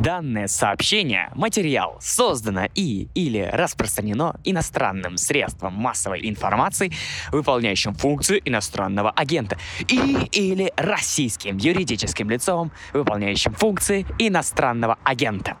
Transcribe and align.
Данное 0.00 0.46
сообщение, 0.46 1.30
материал 1.34 1.98
создано 2.00 2.68
и 2.74 3.08
или 3.14 3.50
распространено 3.52 4.40
иностранным 4.44 5.18
средством 5.18 5.74
массовой 5.74 6.26
информации, 6.26 6.90
выполняющим 7.30 7.92
функцию 7.92 8.40
иностранного 8.42 9.10
агента, 9.10 9.58
и 9.88 10.26
или 10.32 10.72
российским 10.78 11.58
юридическим 11.58 12.30
лицом, 12.30 12.72
выполняющим 12.94 13.52
функции 13.52 14.06
иностранного 14.18 14.96
агента. 15.04 15.58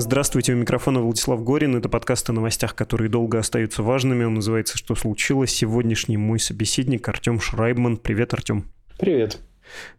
Здравствуйте, 0.00 0.54
у 0.54 0.56
микрофона 0.56 1.00
Владислав 1.00 1.44
Горин. 1.44 1.76
Это 1.76 1.90
подкаст 1.90 2.30
о 2.30 2.32
новостях, 2.32 2.74
которые 2.74 3.10
долго 3.10 3.38
остаются 3.38 3.82
важными. 3.82 4.24
Он 4.24 4.32
называется 4.32 4.78
«Что 4.78 4.94
случилось?». 4.94 5.50
Сегодняшний 5.50 6.16
мой 6.16 6.40
собеседник 6.40 7.06
Артем 7.06 7.38
Шрайбман. 7.38 7.98
Привет, 7.98 8.32
Артем. 8.32 8.64
Привет. 8.98 9.40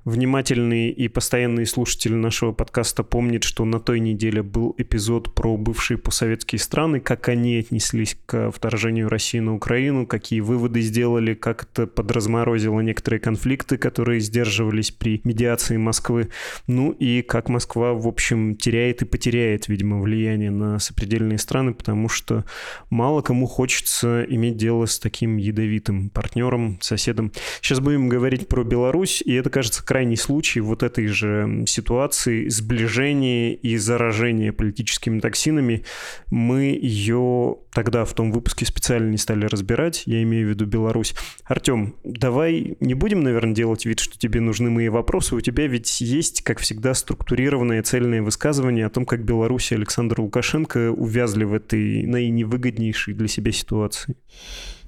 Внимательный 0.03 0.89
и 0.89 1.07
постоянный 1.07 1.67
слушатель 1.67 2.16
нашего 2.16 2.52
подкаста 2.52 3.03
помнит, 3.03 3.43
что 3.43 3.66
на 3.66 3.79
той 3.79 3.99
неделе 3.99 4.41
был 4.41 4.73
эпизод 4.77 5.35
про 5.35 5.57
бывшие 5.57 5.98
постсоветские 5.98 6.59
страны, 6.59 6.99
как 6.99 7.29
они 7.29 7.57
отнеслись 7.57 8.17
к 8.26 8.52
вторжению 8.52 9.09
России 9.09 9.39
на 9.39 9.53
Украину, 9.53 10.07
какие 10.07 10.39
выводы 10.39 10.81
сделали, 10.81 11.35
как 11.35 11.63
это 11.63 11.85
подразморозило 11.85 12.79
некоторые 12.81 13.20
конфликты, 13.20 13.77
которые 13.77 14.21
сдерживались 14.21 14.89
при 14.91 15.21
медиации 15.23 15.77
Москвы, 15.77 16.29
ну 16.65 16.91
и 16.91 17.21
как 17.21 17.49
Москва, 17.49 17.93
в 17.93 18.07
общем, 18.07 18.55
теряет 18.55 19.03
и 19.03 19.05
потеряет, 19.05 19.67
видимо, 19.67 20.01
влияние 20.01 20.49
на 20.51 20.79
сопредельные 20.79 21.38
страны, 21.38 21.73
потому 21.73 22.09
что 22.09 22.43
мало 22.90 23.21
кому 23.21 23.45
хочется 23.45 24.26
иметь 24.27 24.57
дело 24.57 24.85
с 24.88 24.98
таким 24.98 25.38
ядовитым 25.38 26.09
партнером, 26.09 26.79
соседом. 26.81 27.31
Сейчас 27.62 27.79
будем 27.79 28.09
говорить 28.09 28.48
про 28.48 28.63
Беларусь, 28.63 29.21
и 29.21 29.34
это, 29.34 29.49
кажется, 29.61 29.85
крайний 29.85 30.17
случай 30.17 30.59
вот 30.59 30.81
этой 30.81 31.05
же 31.05 31.65
ситуации 31.67 32.48
сближения 32.49 33.54
и 33.54 33.77
заражения 33.77 34.51
политическими 34.51 35.20
токсинами. 35.20 35.85
Мы 36.31 36.79
ее 36.81 37.57
тогда 37.71 38.05
в 38.05 38.13
том 38.15 38.31
выпуске 38.31 38.65
специально 38.65 39.12
не 39.12 39.18
стали 39.18 39.45
разбирать, 39.45 40.01
я 40.07 40.23
имею 40.23 40.48
в 40.48 40.49
виду 40.49 40.65
Беларусь. 40.65 41.13
Артем, 41.45 41.95
давай 42.03 42.76
не 42.79 42.95
будем, 42.95 43.21
наверное, 43.21 43.53
делать 43.53 43.85
вид, 43.85 43.99
что 43.99 44.18
тебе 44.18 44.41
нужны 44.41 44.71
мои 44.71 44.90
вопросы. 44.90 45.35
У 45.35 45.41
тебя 45.41 45.68
ведь 45.68 46.01
есть, 46.01 46.41
как 46.41 46.57
всегда, 46.57 46.96
структурированное 46.96 47.84
цельное 47.84 48.23
высказывание 48.23 48.87
о 48.87 48.90
том, 48.90 49.05
как 49.05 49.23
Беларусь 49.23 49.71
и 49.71 49.75
Александр 49.75 50.21
Лукашенко 50.21 50.90
увязли 50.90 51.43
в 51.43 51.53
этой 51.53 52.07
наиневыгоднейшей 52.07 53.13
для 53.13 53.27
себя 53.27 53.51
ситуации. 53.51 54.15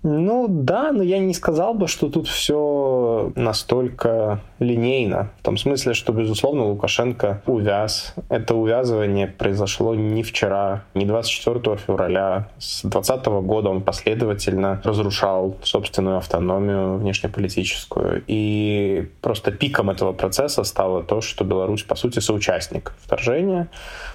Ну 0.03 0.47
да, 0.49 0.91
но 0.91 1.01
я 1.01 1.19
не 1.19 1.33
сказал 1.33 1.73
бы, 1.73 1.87
что 1.87 2.09
тут 2.09 2.27
все 2.27 3.31
настолько 3.35 4.41
линейно. 4.59 5.31
В 5.39 5.43
том 5.43 5.57
смысле, 5.57 5.93
что, 5.93 6.11
безусловно, 6.11 6.65
Лукашенко 6.65 7.41
увяз. 7.45 8.13
Это 8.27 8.53
увязывание 8.53 9.27
произошло 9.27 9.95
не 9.95 10.21
вчера, 10.21 10.83
не 10.93 11.05
24 11.05 11.77
февраля. 11.77 12.49
С 12.57 12.81
2020 12.81 13.25
года 13.45 13.69
он 13.69 13.81
последовательно 13.81 14.81
разрушал 14.83 15.57
собственную 15.63 16.17
автономию 16.17 16.97
внешнеполитическую. 16.97 18.23
И 18.27 19.09
просто 19.21 19.51
пиком 19.51 19.89
этого 19.89 20.11
процесса 20.11 20.65
стало 20.65 21.03
то, 21.03 21.21
что 21.21 21.45
Беларусь, 21.45 21.83
по 21.83 21.95
сути, 21.95 22.19
соучастник 22.19 22.93
вторжения. 22.99 23.69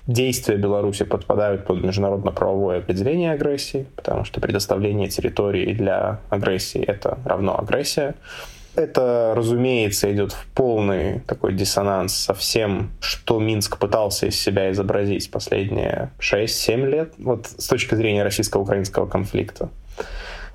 Действия 0.09 0.57
Беларуси 0.57 1.05
подпадают 1.05 1.67
под 1.67 1.83
международно-правовое 1.85 2.79
определение 2.79 3.33
агрессии, 3.33 3.87
потому 3.95 4.25
что 4.25 4.41
предоставление 4.41 5.09
территории 5.09 5.75
для 5.75 6.21
агрессии 6.31 6.81
это 6.81 7.19
равно 7.27 7.59
агрессия. 7.59 8.15
Это, 8.75 9.35
разумеется, 9.37 10.11
идет 10.11 10.33
в 10.33 10.47
полный 10.55 11.21
такой 11.27 11.53
диссонанс 11.53 12.15
со 12.15 12.33
всем, 12.33 12.91
что 13.01 13.39
Минск 13.39 13.77
пытался 13.77 14.29
из 14.29 14.41
себя 14.41 14.71
изобразить 14.71 15.31
последние 15.31 16.11
6-7 16.21 16.87
лет, 16.87 17.13
вот 17.19 17.47
с 17.47 17.67
точки 17.67 17.95
зрения 17.95 18.23
российско-украинского 18.23 19.07
конфликта. 19.07 19.69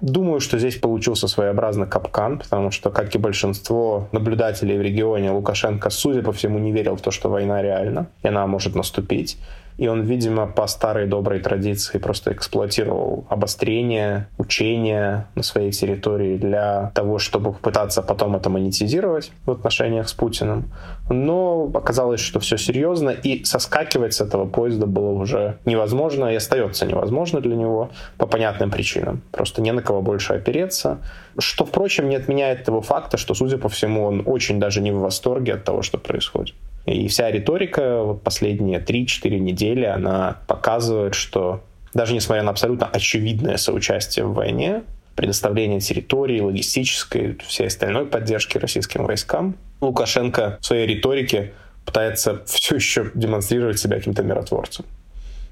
Думаю, 0.01 0.39
что 0.39 0.59
здесь 0.59 0.77
получился 0.77 1.27
своеобразный 1.27 1.87
капкан, 1.87 2.39
потому 2.39 2.71
что, 2.71 2.89
как 2.89 3.15
и 3.15 3.17
большинство 3.17 4.07
наблюдателей 4.11 4.77
в 4.77 4.81
регионе, 4.81 5.31
Лукашенко, 5.31 5.89
судя 5.89 6.21
по 6.21 6.31
всему, 6.31 6.59
не 6.59 6.71
верил 6.71 6.95
в 6.95 7.01
то, 7.01 7.11
что 7.11 7.29
война 7.29 7.61
реальна, 7.61 8.07
и 8.23 8.27
она 8.27 8.45
может 8.47 8.75
наступить. 8.75 9.37
И 9.77 9.87
он, 9.87 10.01
видимо, 10.01 10.47
по 10.47 10.67
старой 10.67 11.07
доброй 11.07 11.39
традиции 11.39 11.97
просто 11.97 12.33
эксплуатировал 12.33 13.25
обострение, 13.29 14.27
учения 14.37 15.27
на 15.35 15.43
своей 15.43 15.71
территории 15.71 16.37
для 16.37 16.91
того, 16.93 17.17
чтобы 17.17 17.53
пытаться 17.53 18.01
потом 18.01 18.35
это 18.35 18.49
монетизировать 18.49 19.31
в 19.45 19.51
отношениях 19.51 20.07
с 20.07 20.13
Путиным. 20.13 20.71
Но 21.09 21.71
оказалось, 21.73 22.19
что 22.19 22.39
все 22.39 22.57
серьезно, 22.57 23.09
и 23.09 23.43
соскакивать 23.43 24.13
с 24.13 24.21
этого 24.21 24.45
поезда 24.45 24.85
было 24.85 25.11
уже 25.11 25.57
невозможно, 25.65 26.31
и 26.31 26.35
остается 26.35 26.85
невозможно 26.85 27.41
для 27.41 27.55
него 27.55 27.89
по 28.17 28.27
понятным 28.27 28.71
причинам. 28.71 29.21
Просто 29.31 29.61
не 29.61 29.71
на 29.71 29.81
кого 29.81 30.01
больше 30.01 30.33
опереться. 30.33 30.99
Что, 31.37 31.65
впрочем, 31.65 32.09
не 32.09 32.15
отменяет 32.15 32.63
того 32.63 32.81
факта, 32.81 33.17
что, 33.17 33.33
судя 33.33 33.57
по 33.57 33.69
всему, 33.69 34.05
он 34.05 34.23
очень 34.25 34.59
даже 34.59 34.81
не 34.81 34.91
в 34.91 34.99
восторге 34.99 35.55
от 35.55 35.63
того, 35.63 35.81
что 35.81 35.97
происходит. 35.97 36.55
И 36.85 37.07
вся 37.07 37.31
риторика 37.31 38.03
вот 38.03 38.23
последние 38.23 38.79
3-4 38.79 39.39
недели, 39.39 39.85
она 39.85 40.37
показывает, 40.47 41.15
что 41.15 41.63
даже 41.93 42.13
несмотря 42.13 42.43
на 42.43 42.51
абсолютно 42.51 42.87
очевидное 42.87 43.57
соучастие 43.57 44.25
в 44.25 44.33
войне, 44.33 44.83
предоставление 45.15 45.79
территории, 45.79 46.41
логистической, 46.41 47.37
всей 47.47 47.67
остальной 47.67 48.05
поддержки 48.05 48.57
российским 48.57 49.05
войскам, 49.05 49.55
Лукашенко 49.79 50.57
в 50.59 50.65
своей 50.65 50.87
риторике 50.87 51.53
пытается 51.85 52.43
все 52.45 52.75
еще 52.75 53.11
демонстрировать 53.13 53.79
себя 53.79 53.97
каким-то 53.97 54.23
миротворцем. 54.23 54.85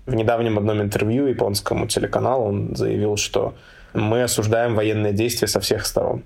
В 0.05 0.15
недавнем 0.15 0.57
одном 0.57 0.81
интервью 0.81 1.27
японскому 1.27 1.87
телеканалу 1.87 2.45
он 2.45 2.75
заявил, 2.75 3.17
что 3.17 3.53
мы 3.93 4.23
осуждаем 4.23 4.73
военные 4.73 5.13
действия 5.13 5.47
со 5.47 5.59
всех 5.59 5.85
сторон 5.85 6.23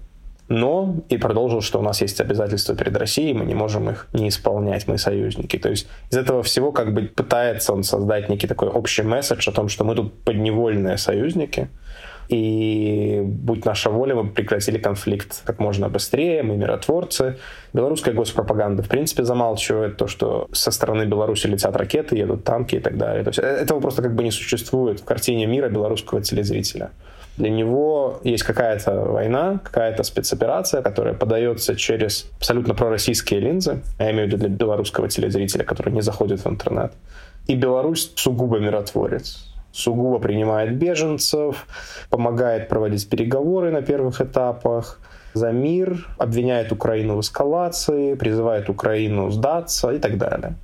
но 0.47 0.95
и 1.09 1.17
продолжил, 1.17 1.61
что 1.61 1.79
у 1.79 1.81
нас 1.81 2.01
есть 2.01 2.21
обязательства 2.21 2.75
перед 2.75 2.95
Россией, 2.97 3.33
мы 3.33 3.45
не 3.45 3.55
можем 3.55 3.89
их 3.89 4.07
не 4.13 4.29
исполнять, 4.29 4.87
мы 4.87 4.97
союзники. 4.97 5.57
То 5.57 5.69
есть 5.69 5.87
из 6.11 6.17
этого 6.17 6.43
всего 6.43 6.71
как 6.71 6.93
бы 6.93 7.03
пытается 7.03 7.73
он 7.73 7.83
создать 7.83 8.29
некий 8.29 8.47
такой 8.47 8.69
общий 8.69 9.03
месседж 9.03 9.49
о 9.49 9.51
том, 9.51 9.69
что 9.69 9.83
мы 9.83 9.95
тут 9.95 10.23
подневольные 10.23 10.97
союзники, 10.97 11.69
и 12.27 13.21
будь 13.23 13.65
наша 13.65 13.89
воля, 13.89 14.15
мы 14.15 14.29
прекратили 14.29 14.77
конфликт 14.77 15.43
как 15.45 15.59
можно 15.59 15.89
быстрее, 15.89 16.43
мы 16.43 16.57
миротворцы. 16.57 17.37
Белорусская 17.73 18.13
госпропаганда, 18.13 18.81
в 18.83 18.89
принципе, 18.89 19.23
замалчивает 19.23 19.97
то, 19.97 20.07
что 20.07 20.47
со 20.51 20.71
стороны 20.71 21.03
Беларуси 21.03 21.47
летят 21.47 21.75
ракеты, 21.75 22.17
едут 22.17 22.43
танки 22.43 22.75
и 22.75 22.79
так 22.79 22.97
далее. 22.97 23.23
То 23.23 23.29
есть 23.29 23.39
э, 23.39 23.43
этого 23.43 23.79
просто 23.79 24.01
как 24.01 24.15
бы 24.15 24.23
не 24.23 24.31
существует 24.31 25.01
в 25.01 25.05
картине 25.05 25.45
мира 25.45 25.69
белорусского 25.69 26.21
телезрителя. 26.21 26.91
Для 27.37 27.49
него 27.49 28.19
есть 28.23 28.43
какая-то 28.43 29.01
война, 29.05 29.59
какая-то 29.63 30.03
спецоперация, 30.03 30.81
которая 30.81 31.13
подается 31.13 31.75
через 31.75 32.29
абсолютно 32.37 32.73
пророссийские 32.73 33.41
линзы. 33.41 33.81
Я 33.99 34.11
имею 34.11 34.25
в 34.25 34.31
виду 34.31 34.37
для 34.37 34.49
белорусского 34.49 35.09
телезрителя, 35.09 35.63
который 35.63 35.91
не 35.91 36.01
заходит 36.01 36.39
в 36.39 36.47
интернет. 36.47 36.93
И 37.47 37.55
Беларусь 37.55 38.11
сугубо 38.15 38.59
миротворец 38.59 39.51
сугубо 39.75 40.19
принимает 40.19 40.77
беженцев, 40.77 41.67
помогает 42.09 42.69
проводить 42.69 43.09
переговоры 43.09 43.71
на 43.71 43.81
первых 43.81 44.21
этапах 44.21 44.99
за 45.33 45.51
мир, 45.51 46.07
обвиняет 46.17 46.71
Украину 46.71 47.17
в 47.17 47.19
эскалации, 47.19 48.15
призывает 48.15 48.69
Украину 48.69 49.31
сдаться 49.31 49.91
и 49.91 49.99
так 49.99 50.17
далее 50.17 50.55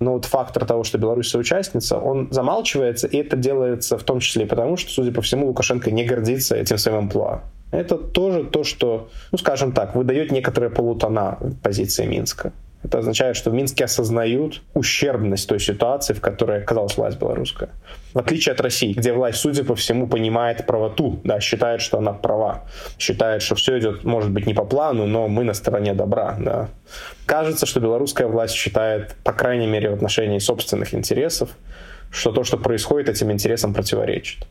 но 0.00 0.12
вот 0.12 0.24
фактор 0.24 0.64
того, 0.64 0.84
что 0.84 0.98
Беларусь 0.98 1.30
соучастница, 1.30 1.98
он 1.98 2.28
замалчивается, 2.30 3.06
и 3.06 3.16
это 3.16 3.36
делается 3.36 3.98
в 3.98 4.02
том 4.04 4.20
числе 4.20 4.46
потому, 4.46 4.76
что, 4.76 4.90
судя 4.90 5.12
по 5.12 5.22
всему, 5.22 5.46
Лукашенко 5.46 5.90
не 5.90 6.04
гордится 6.04 6.56
этим 6.56 6.78
своим 6.78 6.98
амплуа. 6.98 7.42
Это 7.70 7.96
тоже 7.96 8.44
то, 8.44 8.64
что, 8.64 9.08
ну, 9.32 9.38
скажем 9.38 9.72
так, 9.72 9.94
выдает 9.94 10.32
некоторые 10.32 10.70
полутона 10.70 11.38
позиции 11.62 12.06
Минска. 12.06 12.52
Это 12.84 12.98
означает, 12.98 13.36
что 13.36 13.50
в 13.50 13.54
Минске 13.54 13.84
осознают 13.84 14.62
ущербность 14.72 15.48
той 15.48 15.58
ситуации, 15.58 16.14
в 16.14 16.20
которой 16.20 16.62
оказалась 16.62 16.96
власть 16.96 17.18
белорусская. 17.18 17.70
В 18.14 18.18
отличие 18.18 18.52
от 18.52 18.60
России, 18.60 18.92
где 18.92 19.12
власть, 19.12 19.38
судя 19.38 19.64
по 19.64 19.74
всему, 19.74 20.06
понимает 20.06 20.64
правоту, 20.64 21.20
да, 21.24 21.40
считает, 21.40 21.80
что 21.80 21.98
она 21.98 22.12
права, 22.12 22.64
считает, 22.98 23.42
что 23.42 23.56
все 23.56 23.78
идет, 23.78 24.04
может 24.04 24.30
быть, 24.30 24.46
не 24.46 24.54
по 24.54 24.64
плану, 24.64 25.06
но 25.06 25.28
мы 25.28 25.44
на 25.44 25.54
стороне 25.54 25.92
добра. 25.92 26.36
Да. 26.38 26.68
Кажется, 27.26 27.66
что 27.66 27.80
белорусская 27.80 28.26
власть 28.26 28.54
считает, 28.54 29.16
по 29.24 29.32
крайней 29.32 29.66
мере, 29.66 29.90
в 29.90 29.94
отношении 29.94 30.38
собственных 30.38 30.94
интересов, 30.94 31.50
что 32.10 32.32
то, 32.32 32.44
что 32.44 32.56
происходит, 32.56 33.08
этим 33.08 33.30
интересам 33.32 33.74
противоречит. 33.74 34.46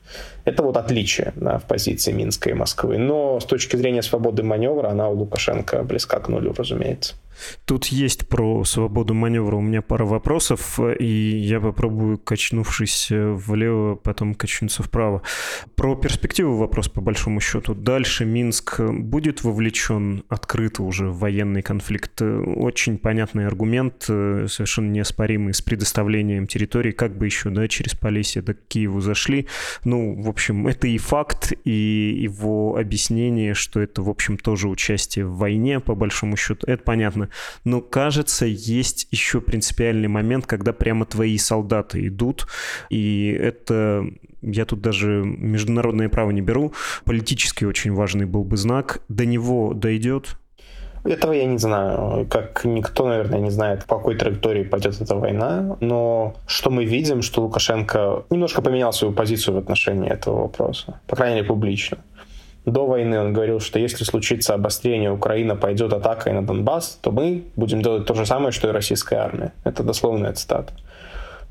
Это 0.46 0.64
вот 0.64 0.78
отличие 0.78 1.34
да, 1.36 1.58
в 1.58 1.64
позиции 1.64 2.12
Минска 2.12 2.50
и 2.50 2.54
Москвы. 2.54 2.98
Но 2.98 3.40
с 3.40 3.46
точки 3.46 3.76
зрения 3.76 4.04
свободы 4.04 4.44
маневра, 4.44 4.90
она 4.90 5.10
у 5.10 5.16
Лукашенко 5.16 5.84
близка 5.84 6.20
к 6.20 6.28
нулю, 6.28 6.54
разумеется. 6.56 7.16
Тут 7.66 7.86
есть 7.88 8.28
про 8.28 8.64
свободу 8.64 9.14
маневра 9.14 9.56
у 9.56 9.62
меня 9.62 9.82
пара 9.82 10.06
вопросов, 10.06 10.80
и 11.00 11.06
я 11.06 11.60
попробую, 11.60 12.18
качнувшись 12.18 13.08
влево, 13.12 13.96
потом 13.96 14.36
качнуться 14.36 14.84
вправо. 14.84 15.22
Про 15.76 15.96
перспективу 15.96 16.58
вопрос 16.58 16.90
по 16.90 17.02
большому 17.02 17.40
счету. 17.40 17.76
Дальше 17.76 18.26
Минск 18.26 18.80
будет 18.80 19.44
вовлечен 19.44 20.24
открыто 20.30 20.84
уже 20.84 21.10
в 21.10 21.20
военный 21.20 21.62
конфликт? 21.62 22.22
Очень 22.22 22.98
понятный 22.98 23.48
аргумент, 23.48 24.04
совершенно 24.04 24.90
неоспоримый, 24.92 25.54
с 25.54 25.62
предоставлением 25.62 26.48
территории, 26.48 26.92
как 26.92 27.18
бы 27.18 27.26
еще, 27.26 27.50
да, 27.50 27.68
через 27.68 27.96
Полесье 27.96 28.42
до 28.42 28.54
Киеву 28.54 29.02
зашли. 29.02 29.48
Ну, 29.84 30.22
в 30.22 30.30
общем, 30.30 30.68
это 30.68 30.88
и 30.88 30.98
факт, 30.98 31.54
и 31.64 32.18
его 32.20 32.78
объяснение, 32.78 33.54
что 33.54 33.80
это, 33.80 34.02
в 34.02 34.10
общем, 34.10 34.38
тоже 34.38 34.68
участие 34.68 35.26
в 35.26 35.38
войне, 35.38 35.80
по 35.80 35.96
большому 35.96 36.38
счету, 36.38 36.66
это 36.68 36.84
понятно. 36.84 37.27
Но, 37.64 37.82
кажется, 37.82 38.46
есть 38.46 39.08
еще 39.12 39.42
принципиальный 39.42 40.08
момент, 40.08 40.46
когда 40.46 40.74
прямо 40.74 41.06
твои 41.06 41.38
солдаты 41.38 42.08
идут, 42.08 42.48
и 42.90 43.38
это 43.40 44.06
я 44.42 44.66
тут 44.66 44.82
даже 44.82 45.24
международное 45.26 46.10
право 46.10 46.32
не 46.32 46.42
беру, 46.42 46.74
политически 47.06 47.66
очень 47.66 47.94
важный 47.94 48.26
был 48.26 48.44
бы 48.44 48.58
знак, 48.58 49.02
до 49.10 49.26
него 49.26 49.74
дойдет, 49.74 50.38
этого 51.04 51.34
я 51.34 51.46
не 51.46 51.58
знаю. 51.58 52.28
Как 52.30 52.66
никто, 52.66 53.08
наверное, 53.08 53.40
не 53.40 53.50
знает, 53.50 53.86
по 53.86 53.98
какой 53.98 54.16
траектории 54.16 54.64
пойдет 54.64 55.02
эта 55.02 55.16
война. 55.16 55.78
Но 55.80 56.36
что 56.48 56.70
мы 56.70 56.86
видим, 56.86 57.22
что 57.22 57.42
Лукашенко 57.42 58.26
немножко 58.30 58.62
поменял 58.62 58.94
свою 58.94 59.14
позицию 59.14 59.56
в 59.56 59.58
отношении 59.58 60.10
этого 60.10 60.42
вопроса. 60.42 61.00
По 61.08 61.16
крайней 61.16 61.36
мере, 61.36 61.48
публично. 61.48 61.98
До 62.68 62.86
войны 62.86 63.18
он 63.18 63.32
говорил, 63.32 63.62
что 63.62 63.80
если 63.80 64.04
случится 64.04 64.54
обострение, 64.54 65.10
Украина 65.10 65.56
пойдет 65.56 65.94
атакой 65.94 66.34
на 66.34 66.46
Донбасс, 66.46 67.00
то 67.02 67.12
мы 67.12 67.46
будем 67.56 67.82
делать 67.82 68.06
то 68.06 68.14
же 68.14 68.26
самое, 68.26 68.52
что 68.52 68.68
и 68.68 68.72
российская 68.72 69.16
армия. 69.20 69.54
Это 69.64 69.84
дословная 69.84 70.34
цитата. 70.34 70.74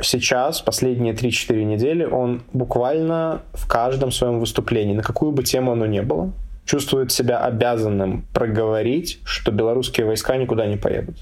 Сейчас, 0.02 0.60
последние 0.60 1.14
3-4 1.14 1.64
недели, 1.64 2.04
он 2.04 2.42
буквально 2.52 3.40
в 3.54 3.66
каждом 3.66 4.12
своем 4.12 4.40
выступлении, 4.40 4.92
на 4.92 5.02
какую 5.02 5.32
бы 5.32 5.42
тему 5.42 5.72
оно 5.72 5.86
ни 5.86 6.00
было, 6.00 6.32
чувствует 6.66 7.10
себя 7.10 7.38
обязанным 7.38 8.26
проговорить, 8.34 9.20
что 9.24 9.52
белорусские 9.52 10.06
войска 10.06 10.36
никуда 10.36 10.66
не 10.66 10.76
поедут. 10.76 11.16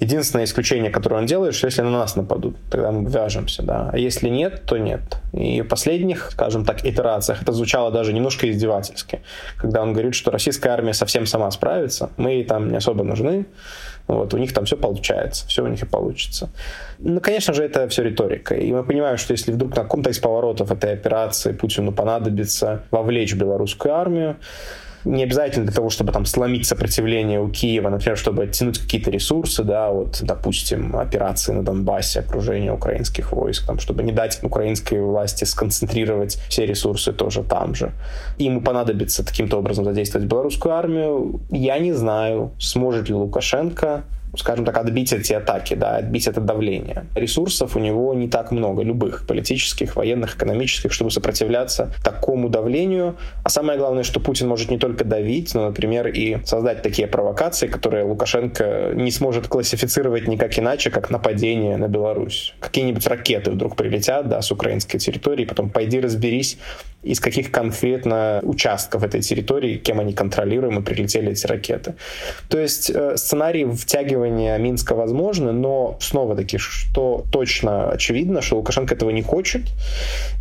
Единственное 0.00 0.46
исключение, 0.46 0.90
которое 0.90 1.16
он 1.16 1.26
делает, 1.26 1.54
что 1.54 1.66
если 1.66 1.82
на 1.82 1.90
нас 1.90 2.16
нападут, 2.16 2.56
тогда 2.70 2.90
мы 2.90 3.08
вяжемся, 3.10 3.62
да. 3.62 3.90
А 3.92 3.98
если 3.98 4.30
нет, 4.30 4.62
то 4.64 4.78
нет. 4.78 5.18
И 5.34 5.60
в 5.60 5.68
последних, 5.68 6.30
скажем 6.32 6.64
так, 6.64 6.86
итерациях 6.86 7.42
это 7.42 7.52
звучало 7.52 7.90
даже 7.90 8.14
немножко 8.14 8.50
издевательски, 8.50 9.20
когда 9.58 9.82
он 9.82 9.92
говорит, 9.92 10.14
что 10.14 10.30
российская 10.30 10.70
армия 10.70 10.94
совсем 10.94 11.26
сама 11.26 11.50
справится, 11.50 12.10
мы 12.16 12.30
ей 12.30 12.44
там 12.44 12.70
не 12.70 12.78
особо 12.78 13.04
нужны, 13.04 13.44
вот, 14.06 14.34
у 14.34 14.38
них 14.38 14.54
там 14.54 14.64
все 14.64 14.76
получается, 14.76 15.46
все 15.46 15.62
у 15.62 15.68
них 15.68 15.82
и 15.82 15.86
получится. 15.86 16.48
Ну, 16.98 17.20
конечно 17.20 17.54
же, 17.54 17.62
это 17.62 17.86
все 17.88 18.02
риторика. 18.02 18.54
И 18.54 18.72
мы 18.72 18.82
понимаем, 18.82 19.18
что 19.18 19.32
если 19.32 19.52
вдруг 19.52 19.76
на 19.76 19.82
каком-то 19.82 20.10
из 20.10 20.18
поворотов 20.18 20.72
этой 20.72 20.94
операции 20.94 21.52
Путину 21.52 21.92
понадобится 21.92 22.84
вовлечь 22.90 23.34
белорусскую 23.34 23.94
армию, 23.94 24.36
не 25.04 25.22
обязательно 25.22 25.66
для 25.66 25.74
того, 25.74 25.90
чтобы 25.90 26.12
там 26.12 26.26
сломить 26.26 26.66
сопротивление 26.66 27.40
у 27.40 27.48
Киева, 27.48 27.88
например, 27.88 28.16
чтобы 28.16 28.44
оттянуть 28.44 28.78
какие-то 28.78 29.10
ресурсы, 29.10 29.64
да, 29.64 29.90
вот, 29.90 30.20
допустим, 30.22 30.96
операции 30.96 31.52
на 31.52 31.62
Донбассе, 31.62 32.20
окружение 32.20 32.72
украинских 32.72 33.32
войск, 33.32 33.66
там, 33.66 33.78
чтобы 33.78 34.02
не 34.02 34.12
дать 34.12 34.38
украинской 34.42 35.00
власти 35.00 35.44
сконцентрировать 35.44 36.38
все 36.48 36.66
ресурсы 36.66 37.12
тоже 37.12 37.42
там 37.42 37.74
же. 37.74 37.92
Ему 38.38 38.60
понадобится 38.60 39.24
таким-то 39.24 39.58
образом 39.58 39.84
задействовать 39.84 40.26
белорусскую 40.26 40.74
армию. 40.74 41.40
Я 41.50 41.78
не 41.78 41.92
знаю, 41.92 42.52
сможет 42.58 43.08
ли 43.08 43.14
Лукашенко 43.14 44.04
скажем 44.36 44.64
так, 44.64 44.76
отбить 44.76 45.12
эти 45.12 45.32
атаки, 45.32 45.74
да, 45.74 45.96
отбить 45.96 46.26
это 46.26 46.40
давление. 46.40 47.06
Ресурсов 47.14 47.76
у 47.76 47.80
него 47.80 48.14
не 48.14 48.28
так 48.28 48.50
много, 48.50 48.82
любых, 48.82 49.26
политических, 49.26 49.96
военных, 49.96 50.36
экономических, 50.36 50.92
чтобы 50.92 51.10
сопротивляться 51.10 51.92
такому 52.02 52.48
давлению. 52.48 53.16
А 53.44 53.48
самое 53.48 53.78
главное, 53.78 54.02
что 54.02 54.20
Путин 54.20 54.48
может 54.48 54.70
не 54.70 54.78
только 54.78 55.04
давить, 55.04 55.54
но, 55.54 55.66
например, 55.66 56.08
и 56.08 56.38
создать 56.44 56.82
такие 56.82 57.08
провокации, 57.08 57.66
которые 57.66 58.04
Лукашенко 58.04 58.92
не 58.94 59.10
сможет 59.10 59.48
классифицировать 59.48 60.28
никак 60.28 60.58
иначе, 60.58 60.90
как 60.90 61.10
нападение 61.10 61.76
на 61.76 61.88
Беларусь. 61.88 62.54
Какие-нибудь 62.60 63.06
ракеты 63.06 63.50
вдруг 63.50 63.76
прилетят, 63.76 64.28
да, 64.28 64.42
с 64.42 64.50
украинской 64.52 64.98
территории, 64.98 65.44
потом 65.44 65.70
пойди 65.70 66.00
разберись, 66.00 66.58
из 67.02 67.18
каких 67.18 67.50
конкретно 67.50 68.40
участков 68.42 69.02
этой 69.02 69.22
территории, 69.22 69.76
кем 69.76 70.00
они 70.00 70.12
контролируемы, 70.12 70.82
прилетели 70.82 71.32
эти 71.32 71.46
ракеты. 71.46 71.94
То 72.48 72.58
есть 72.58 72.90
э, 72.90 73.16
сценарий 73.16 73.64
втягивания 73.64 74.19
Минска 74.28 74.94
возможны, 74.94 75.52
но 75.52 75.96
снова-таки, 76.00 76.58
что 76.58 77.24
точно 77.30 77.90
очевидно, 77.90 78.42
что 78.42 78.56
Лукашенко 78.56 78.94
этого 78.94 79.10
не 79.10 79.22
хочет, 79.22 79.62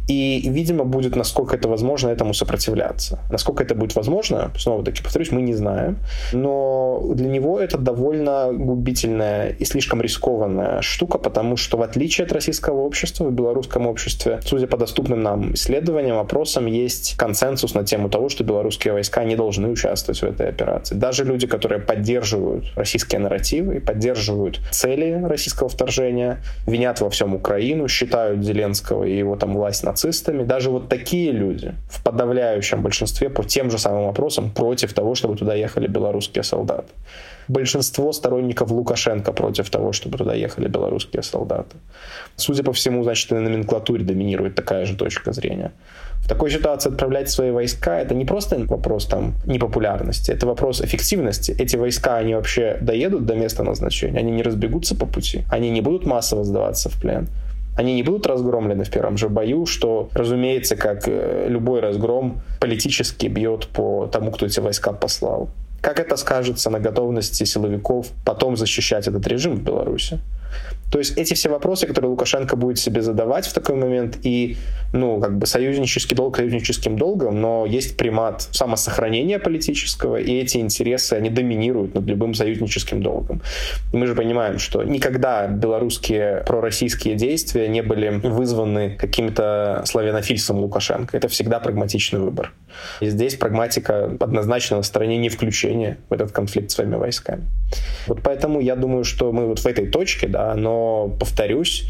и, 0.09 0.41
видимо, 0.49 0.85
будет, 0.85 1.15
насколько 1.15 1.55
это 1.55 1.69
возможно, 1.69 2.09
этому 2.09 2.33
сопротивляться. 2.33 3.19
Насколько 3.29 3.63
это 3.63 3.75
будет 3.75 3.95
возможно, 3.95 4.51
снова-таки, 4.57 5.03
повторюсь, 5.03 5.31
мы 5.31 5.41
не 5.43 5.53
знаем. 5.53 5.97
Но 6.33 7.01
для 7.13 7.29
него 7.29 7.59
это 7.59 7.77
довольно 7.77 8.49
губительная 8.51 9.49
и 9.49 9.65
слишком 9.65 10.01
рискованная 10.01 10.81
штука, 10.81 11.19
потому 11.19 11.57
что, 11.57 11.77
в 11.77 11.83
отличие 11.83 12.25
от 12.25 12.31
российского 12.31 12.79
общества, 12.79 13.25
в 13.25 13.31
белорусском 13.31 13.85
обществе, 13.85 14.39
судя 14.43 14.65
по 14.65 14.77
доступным 14.77 15.21
нам 15.21 15.53
исследованиям, 15.53 16.17
опросам, 16.17 16.65
есть 16.65 17.15
консенсус 17.15 17.75
на 17.75 17.83
тему 17.83 18.09
того, 18.09 18.29
что 18.29 18.43
белорусские 18.43 18.93
войска 18.93 19.23
не 19.23 19.35
должны 19.35 19.69
участвовать 19.69 20.21
в 20.21 20.25
этой 20.25 20.49
операции. 20.49 20.95
Даже 20.95 21.23
люди, 21.23 21.45
которые 21.45 21.79
поддерживают 21.81 22.65
российские 22.75 23.19
нарративы 23.19 23.68
и 23.71 23.79
поддерживают 23.79 24.59
цели 24.71 25.21
российского 25.23 25.69
вторжения, 25.69 26.43
винят 26.67 27.01
во 27.01 27.09
всем 27.09 27.35
Украину, 27.35 27.87
считают 27.87 28.43
Зеленского 28.43 29.03
и 29.03 29.17
его 29.17 29.35
там 29.35 29.53
власть 29.53 29.83
нацистами, 29.83 30.43
даже 30.43 30.69
вот 30.69 30.89
такие 30.89 31.31
люди 31.31 31.73
в 31.89 32.03
подавляющем 32.03 32.81
большинстве 32.81 33.29
по 33.29 33.43
тем 33.43 33.71
же 33.71 33.77
самым 33.77 34.05
вопросам 34.05 34.51
против 34.51 34.93
того, 34.93 35.15
чтобы 35.15 35.35
туда 35.35 35.53
ехали 35.53 35.87
белорусские 35.87 36.43
солдаты. 36.43 36.87
Большинство 37.49 38.11
сторонников 38.11 38.69
Лукашенко 38.69 39.33
против 39.33 39.71
того, 39.71 39.91
чтобы 39.91 40.19
туда 40.19 40.35
ехали 40.35 40.67
белорусские 40.67 41.23
солдаты. 41.23 41.77
Судя 42.35 42.63
по 42.63 42.73
всему, 42.73 43.03
значит, 43.03 43.31
и 43.31 43.35
на 43.35 43.41
номенклатуре 43.41 44.05
доминирует 44.05 44.53
такая 44.53 44.85
же 44.85 44.95
точка 44.95 45.31
зрения. 45.31 45.71
В 46.23 46.27
такой 46.27 46.51
ситуации 46.51 46.89
отправлять 46.89 47.29
свои 47.29 47.51
войска 47.51 47.99
это 47.99 48.13
не 48.13 48.25
просто 48.25 48.57
вопрос 48.67 49.07
там 49.07 49.33
непопулярности, 49.45 50.31
это 50.31 50.45
вопрос 50.45 50.81
эффективности. 50.81 51.55
Эти 51.57 51.75
войска, 51.75 52.17
они 52.17 52.35
вообще 52.35 52.77
доедут 52.81 53.25
до 53.25 53.35
места 53.35 53.63
назначения, 53.63 54.19
они 54.19 54.31
не 54.31 54.43
разбегутся 54.43 54.95
по 54.95 55.05
пути, 55.05 55.43
они 55.49 55.71
не 55.71 55.81
будут 55.81 56.05
массово 56.05 56.43
сдаваться 56.43 56.89
в 56.89 57.01
плен 57.01 57.27
они 57.79 57.95
не 57.95 58.03
будут 58.03 58.27
разгромлены 58.27 58.83
в 58.83 58.89
первом 58.89 59.17
же 59.17 59.29
бою, 59.29 59.65
что, 59.65 60.09
разумеется, 60.13 60.75
как 60.75 61.07
э, 61.07 61.45
любой 61.47 61.79
разгром, 61.79 62.41
политически 62.59 63.27
бьет 63.27 63.67
по 63.67 64.07
тому, 64.11 64.31
кто 64.31 64.45
эти 64.45 64.59
войска 64.59 64.91
послал. 64.91 65.49
Как 65.81 65.99
это 65.99 66.17
скажется 66.17 66.69
на 66.69 66.79
готовности 66.79 67.45
силовиков 67.45 68.07
потом 68.25 68.57
защищать 68.57 69.07
этот 69.07 69.25
режим 69.27 69.55
в 69.55 69.63
Беларуси? 69.63 70.19
То 70.91 70.99
есть 70.99 71.17
эти 71.17 71.33
все 71.33 71.49
вопросы, 71.49 71.87
которые 71.87 72.09
Лукашенко 72.11 72.55
будет 72.55 72.79
себе 72.79 73.01
задавать 73.01 73.45
в 73.47 73.53
такой 73.53 73.75
момент, 73.75 74.17
и, 74.23 74.57
ну, 74.93 75.19
как 75.19 75.37
бы 75.37 75.45
союзнический 75.45 76.15
долг 76.15 76.37
союзническим 76.37 76.97
долгом, 76.97 77.41
но 77.41 77.65
есть 77.65 77.97
примат 77.97 78.41
самосохранения 78.51 79.39
политического, 79.39 80.17
и 80.17 80.39
эти 80.39 80.57
интересы, 80.57 81.13
они 81.13 81.29
доминируют 81.29 81.95
над 81.95 82.05
любым 82.05 82.33
союзническим 82.33 83.01
долгом. 83.01 83.41
И 83.93 83.97
мы 83.97 84.07
же 84.07 84.15
понимаем, 84.15 84.59
что 84.59 84.83
никогда 84.83 85.47
белорусские 85.47 86.43
пророссийские 86.47 87.15
действия 87.15 87.67
не 87.67 87.81
были 87.81 88.09
вызваны 88.09 88.95
каким-то 88.97 89.83
славянофильством 89.85 90.59
Лукашенко. 90.59 91.15
Это 91.15 91.27
всегда 91.27 91.59
прагматичный 91.59 92.19
выбор. 92.19 92.53
И 93.01 93.09
здесь 93.09 93.35
прагматика 93.35 94.05
однозначно 94.19 94.77
на 94.77 94.83
стороне 94.83 95.17
не 95.17 95.29
включения 95.29 95.97
в 96.09 96.13
этот 96.13 96.31
конфликт 96.31 96.71
своими 96.71 96.95
войсками. 96.95 97.43
Вот 98.07 98.21
поэтому 98.23 98.59
я 98.59 98.75
думаю, 98.75 99.03
что 99.03 99.31
мы 99.31 99.47
вот 99.47 99.59
в 99.59 99.65
этой 99.65 99.87
точке, 99.87 100.27
да, 100.27 100.55
но, 100.55 100.78
повторюсь, 101.19 101.85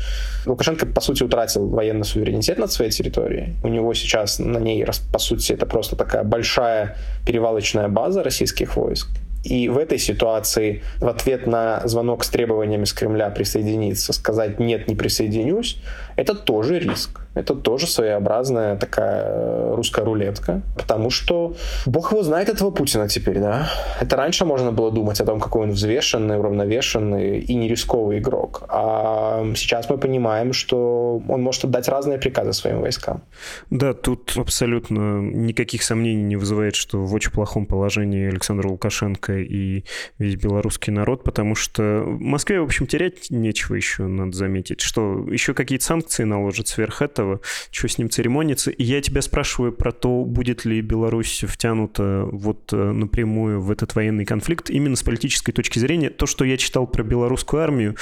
Лукашенко, 0.46 0.86
по 0.86 1.02
сути, 1.02 1.24
утратил 1.24 1.68
военный 1.68 2.06
суверенитет 2.06 2.58
над 2.58 2.72
своей 2.72 2.92
территорией. 2.92 3.56
У 3.64 3.68
него 3.68 3.94
сейчас 3.94 4.40
на 4.40 4.58
ней, 4.58 4.86
по 5.12 5.20
сути, 5.20 5.54
это 5.54 5.66
просто 5.66 5.96
такая 5.96 6.24
большая 6.24 6.98
перевалочная 7.26 7.88
база 7.88 8.24
российских 8.24 8.76
войск. 8.76 9.10
И 9.44 9.70
в 9.70 9.78
этой 9.78 9.98
ситуации 9.98 10.84
в 11.00 11.08
ответ 11.08 11.48
на 11.48 11.82
звонок 11.88 12.26
с 12.26 12.30
требованиями 12.30 12.84
с 12.84 12.92
Кремля 12.92 13.30
присоединиться, 13.30 14.12
сказать 14.12 14.60
«нет, 14.60 14.88
не 14.88 14.96
присоединюсь», 14.96 15.78
это 16.20 16.36
тоже 16.36 16.80
риск. 16.80 17.22
Это 17.34 17.56
тоже 17.56 17.88
своеобразная 17.88 18.76
такая 18.76 19.74
русская 19.76 20.04
рулетка, 20.04 20.62
потому 20.76 21.10
что 21.10 21.56
бог 21.86 22.12
его 22.12 22.24
знает 22.24 22.50
этого 22.50 22.72
Путина 22.72 23.08
теперь, 23.08 23.40
да. 23.40 23.70
Это 24.02 24.18
раньше 24.18 24.44
можно 24.44 24.74
было 24.74 24.92
думать 24.92 25.22
о 25.22 25.26
том, 25.26 25.40
какой 25.40 25.64
он 25.64 25.72
взвешенный, 25.72 26.38
уравновешенный 26.38 27.40
и 27.40 27.56
не 27.56 27.70
рисковый 27.70 28.20
игрок. 28.20 28.64
А 28.68 29.46
сейчас 29.56 29.90
мы 29.90 29.98
понимаем, 29.98 30.52
что 30.52 31.22
он 31.30 31.42
может 31.42 31.64
отдать 31.64 31.88
разные 31.88 32.18
приказы 32.18 32.52
своим 32.52 32.82
войскам. 32.82 33.22
Да, 33.70 33.94
тут 33.94 34.34
абсолютно 34.36 35.22
никаких 35.22 35.84
сомнений 35.84 36.24
не 36.24 36.36
вызывает, 36.36 36.76
что 36.76 36.98
в 36.98 37.14
очень 37.14 37.32
плохом 37.32 37.66
положении 37.66 38.28
Александр 38.28 38.68
Лукашенко 38.68 39.38
и 39.38 39.86
весь 40.18 40.36
белорусский 40.36 40.92
народ, 40.92 41.24
потому 41.24 41.56
что 41.56 42.02
в 42.04 42.20
Москве, 42.20 42.60
в 42.60 42.66
общем, 42.66 42.88
терять 42.88 43.30
нечего 43.30 43.76
еще, 43.76 44.04
надо 44.04 44.36
заметить, 44.36 44.82
что 44.82 45.26
еще 45.30 45.54
какие-то 45.54 45.86
санкции 45.86 46.09
наложат 46.18 46.68
сверх 46.68 47.02
этого, 47.02 47.42
что 47.72 47.88
с 47.88 47.98
ним 47.98 48.10
церемониться. 48.10 48.72
И 48.72 48.84
я 48.84 49.02
тебя 49.02 49.22
спрашиваю 49.22 49.72
про 49.72 49.92
то, 49.92 50.24
будет 50.26 50.66
ли 50.66 50.82
Беларусь 50.82 51.44
втянута 51.48 52.28
вот 52.32 52.74
э, 52.74 52.92
напрямую 52.92 53.62
в 53.62 53.72
этот 53.72 53.96
военный 53.96 54.26
конфликт 54.26 54.70
именно 54.70 54.96
с 54.96 55.04
политической 55.04 55.52
точки 55.52 55.80
зрения. 55.80 56.10
То, 56.10 56.26
что 56.26 56.46
я 56.46 56.58
читал 56.58 56.88
про 56.88 57.04
белорусскую 57.04 57.62
армию, 57.62 57.96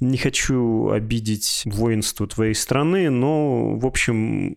не 0.00 0.18
хочу 0.18 0.90
обидеть 0.90 1.62
воинство 1.64 2.26
твоей 2.26 2.54
страны, 2.54 3.10
но, 3.10 3.76
в 3.76 3.86
общем, 3.86 4.56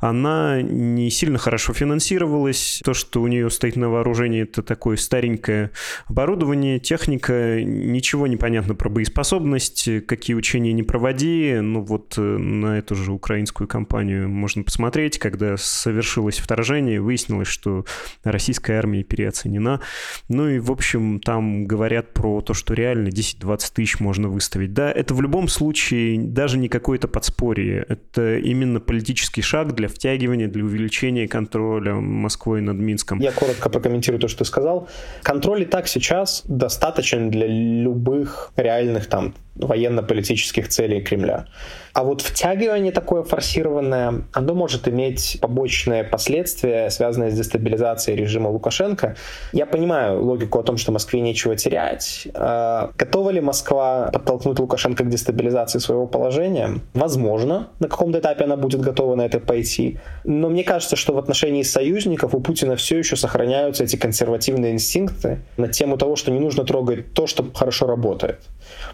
она 0.00 0.62
не 0.62 1.10
сильно 1.10 1.38
хорошо 1.38 1.72
финансировалась. 1.72 2.80
То, 2.84 2.94
что 2.94 3.22
у 3.22 3.26
нее 3.26 3.50
стоит 3.50 3.76
на 3.76 3.88
вооружении, 3.88 4.42
это 4.42 4.62
такое 4.62 4.96
старенькое 4.96 5.70
оборудование, 6.06 6.78
техника, 6.78 7.62
ничего 7.62 8.26
не 8.26 8.36
понятно 8.36 8.74
про 8.74 8.88
боеспособность, 8.88 9.88
какие 10.06 10.34
учения 10.34 10.72
не 10.72 10.82
проводи. 10.82 11.58
Ну 11.60 11.80
вот 11.82 12.14
на 12.38 12.78
эту 12.78 12.94
же 12.94 13.12
украинскую 13.12 13.68
кампанию 13.68 14.28
можно 14.28 14.62
посмотреть, 14.62 15.18
когда 15.18 15.56
совершилось 15.56 16.38
вторжение, 16.38 17.00
выяснилось, 17.00 17.48
что 17.48 17.84
российская 18.22 18.74
армия 18.74 19.02
переоценена. 19.02 19.80
Ну 20.28 20.48
и, 20.48 20.58
в 20.58 20.70
общем, 20.70 21.20
там 21.20 21.66
говорят 21.66 22.12
про 22.12 22.40
то, 22.40 22.54
что 22.54 22.74
реально 22.74 23.08
10-20 23.08 23.72
тысяч 23.74 24.00
можно 24.00 24.28
выставить. 24.28 24.72
Да, 24.72 24.90
это 24.90 25.14
в 25.14 25.20
любом 25.20 25.48
случае 25.48 26.20
даже 26.20 26.58
не 26.58 26.68
какое-то 26.68 27.08
подспорье. 27.08 27.84
Это 27.88 28.38
именно 28.38 28.80
политический 28.80 29.42
шаг 29.42 29.74
для 29.74 29.88
втягивания, 29.88 30.48
для 30.48 30.64
увеличения 30.64 31.28
контроля 31.28 31.94
Москвой 31.94 32.60
над 32.60 32.76
Минском. 32.76 33.20
Я 33.20 33.32
коротко 33.32 33.68
прокомментирую 33.68 34.20
то, 34.20 34.28
что 34.28 34.38
ты 34.38 34.44
сказал. 34.44 34.88
Контроль 35.22 35.62
и 35.62 35.66
так 35.66 35.88
сейчас 35.88 36.42
достаточен 36.46 37.30
для 37.30 37.46
любых 37.46 38.52
реальных 38.56 39.06
там 39.06 39.34
военно-политических 39.54 40.68
целей 40.68 41.00
Кремля. 41.00 41.46
А 41.92 42.02
вот 42.02 42.13
втягивание 42.22 42.92
такое 42.92 43.22
форсированное, 43.22 44.24
оно 44.32 44.54
может 44.54 44.88
иметь 44.88 45.38
побочные 45.40 46.04
последствия, 46.04 46.90
связанные 46.90 47.30
с 47.30 47.34
дестабилизацией 47.34 48.16
режима 48.18 48.48
Лукашенко. 48.48 49.16
Я 49.52 49.66
понимаю 49.66 50.22
логику 50.22 50.58
о 50.58 50.62
том, 50.62 50.76
что 50.76 50.92
Москве 50.92 51.20
нечего 51.20 51.56
терять. 51.56 52.28
А 52.34 52.90
готова 52.96 53.30
ли 53.30 53.40
Москва 53.40 54.10
подтолкнуть 54.12 54.58
Лукашенко 54.58 55.04
к 55.04 55.08
дестабилизации 55.08 55.78
своего 55.78 56.06
положения? 56.06 56.80
Возможно, 56.94 57.68
на 57.80 57.88
каком-то 57.88 58.18
этапе 58.18 58.44
она 58.44 58.56
будет 58.56 58.80
готова 58.80 59.14
на 59.14 59.22
это 59.22 59.40
пойти. 59.40 59.98
Но 60.24 60.48
мне 60.48 60.64
кажется, 60.64 60.96
что 60.96 61.12
в 61.12 61.18
отношении 61.18 61.62
союзников 61.62 62.34
у 62.34 62.40
Путина 62.40 62.76
все 62.76 62.98
еще 62.98 63.16
сохраняются 63.16 63.84
эти 63.84 63.96
консервативные 63.96 64.72
инстинкты 64.72 65.40
на 65.56 65.68
тему 65.68 65.96
того, 65.96 66.16
что 66.16 66.30
не 66.30 66.40
нужно 66.40 66.64
трогать 66.64 67.12
то, 67.14 67.26
что 67.26 67.44
хорошо 67.54 67.86
работает. 67.86 68.40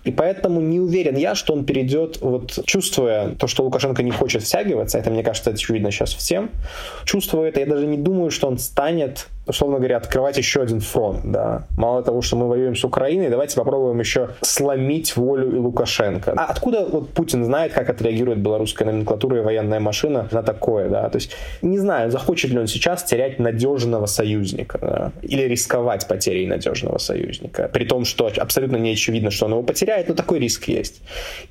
И 0.05 0.11
поэтому 0.11 0.61
не 0.61 0.81
уверен 0.81 1.17
я, 1.17 1.35
что 1.35 1.53
он 1.53 1.65
перейдет, 1.65 2.19
вот 2.21 2.59
чувствуя 2.65 3.35
то, 3.35 3.47
что 3.47 3.65
Лукашенко 3.65 4.03
не 4.03 4.11
хочет 4.11 4.43
втягиваться, 4.43 4.99
это, 4.99 5.11
мне 5.11 5.23
кажется, 5.23 5.51
очевидно 5.51 5.91
сейчас 5.91 6.15
всем, 6.15 6.51
чувствуя 7.05 7.49
это, 7.49 7.61
я 7.61 7.67
даже 7.67 7.87
не 7.87 7.99
думаю, 7.99 8.31
что 8.31 8.49
он 8.49 8.59
станет 8.59 9.29
условно 9.47 9.79
говоря, 9.79 9.97
открывать 9.97 10.37
еще 10.37 10.63
один 10.63 10.81
фронт. 10.81 11.21
Да. 11.25 11.67
Мало 11.77 12.03
того, 12.03 12.23
что 12.23 12.37
мы 12.37 12.49
воюем 12.49 12.77
с 12.77 12.85
Украиной, 12.85 13.29
давайте 13.29 13.57
попробуем 13.57 13.99
еще 13.99 14.31
сломить 14.43 15.17
волю 15.17 15.57
и 15.57 15.59
Лукашенко. 15.59 16.35
А 16.37 16.45
откуда 16.45 16.87
вот 16.87 17.11
Путин 17.11 17.45
знает, 17.45 17.73
как 17.73 17.91
отреагирует 17.91 18.39
белорусская 18.39 18.85
номенклатура 18.85 19.39
и 19.39 19.41
военная 19.41 19.81
машина 19.81 20.29
на 20.31 20.43
такое? 20.43 20.89
Да? 20.89 21.09
То 21.09 21.17
есть 21.17 21.33
не 21.63 21.79
знаю, 21.79 22.11
захочет 22.11 22.51
ли 22.51 22.59
он 22.59 22.67
сейчас 22.67 23.05
терять 23.05 23.39
надежного 23.39 24.07
союзника 24.07 24.79
да? 24.79 25.13
или 25.23 25.43
рисковать 25.43 26.07
потерей 26.07 26.47
надежного 26.47 26.99
союзника. 26.99 27.69
При 27.73 27.85
том, 27.85 28.05
что 28.05 28.31
абсолютно 28.37 28.77
не 28.77 28.93
очевидно, 28.93 29.31
что 29.31 29.47
он 29.47 29.53
его 29.53 29.63
потеряет, 29.63 30.09
но 30.09 30.15
такой 30.15 30.39
риск 30.39 30.69
есть. 30.69 31.03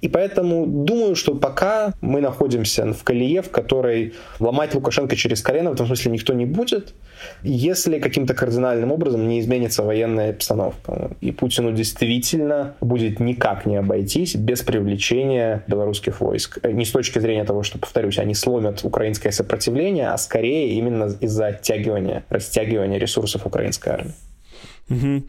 И 0.01 0.08
поэтому 0.08 0.65
думаю, 0.65 1.15
что 1.15 1.36
пока 1.36 1.93
мы 2.01 2.22
находимся 2.22 2.93
в 2.93 3.03
колее, 3.03 3.41
в 3.41 3.50
которой 3.50 4.13
ломать 4.39 4.74
Лукашенко 4.75 5.15
через 5.15 5.41
колено 5.41 5.72
в 5.72 5.74
этом 5.74 5.88
смысле 5.88 6.12
никто 6.12 6.34
не 6.34 6.46
будет. 6.46 6.93
Если 7.43 7.78
если 7.86 8.00
каким-то 8.00 8.33
кардинальным 8.33 8.91
образом 8.91 9.27
не 9.27 9.39
изменится 9.39 9.83
военная 9.83 10.31
обстановка. 10.31 11.12
И 11.21 11.31
Путину 11.31 11.71
действительно 11.71 12.75
будет 12.81 13.19
никак 13.19 13.65
не 13.65 13.77
обойтись 13.77 14.36
без 14.36 14.62
привлечения 14.62 15.63
белорусских 15.67 16.21
войск. 16.21 16.59
Не 16.63 16.86
с 16.86 16.91
точки 16.91 17.19
зрения 17.19 17.45
того, 17.45 17.63
что, 17.63 17.79
повторюсь, 17.79 18.17
они 18.19 18.33
сломят 18.33 18.83
украинское 18.83 19.31
сопротивление, 19.31 20.09
а 20.09 20.17
скорее 20.17 20.69
именно 20.71 21.15
из-за 21.19 21.48
оттягивания, 21.48 22.24
растягивания 22.29 23.00
ресурсов 23.00 23.45
украинской 23.45 23.89
армии. 23.89 24.13
Угу. 24.89 25.24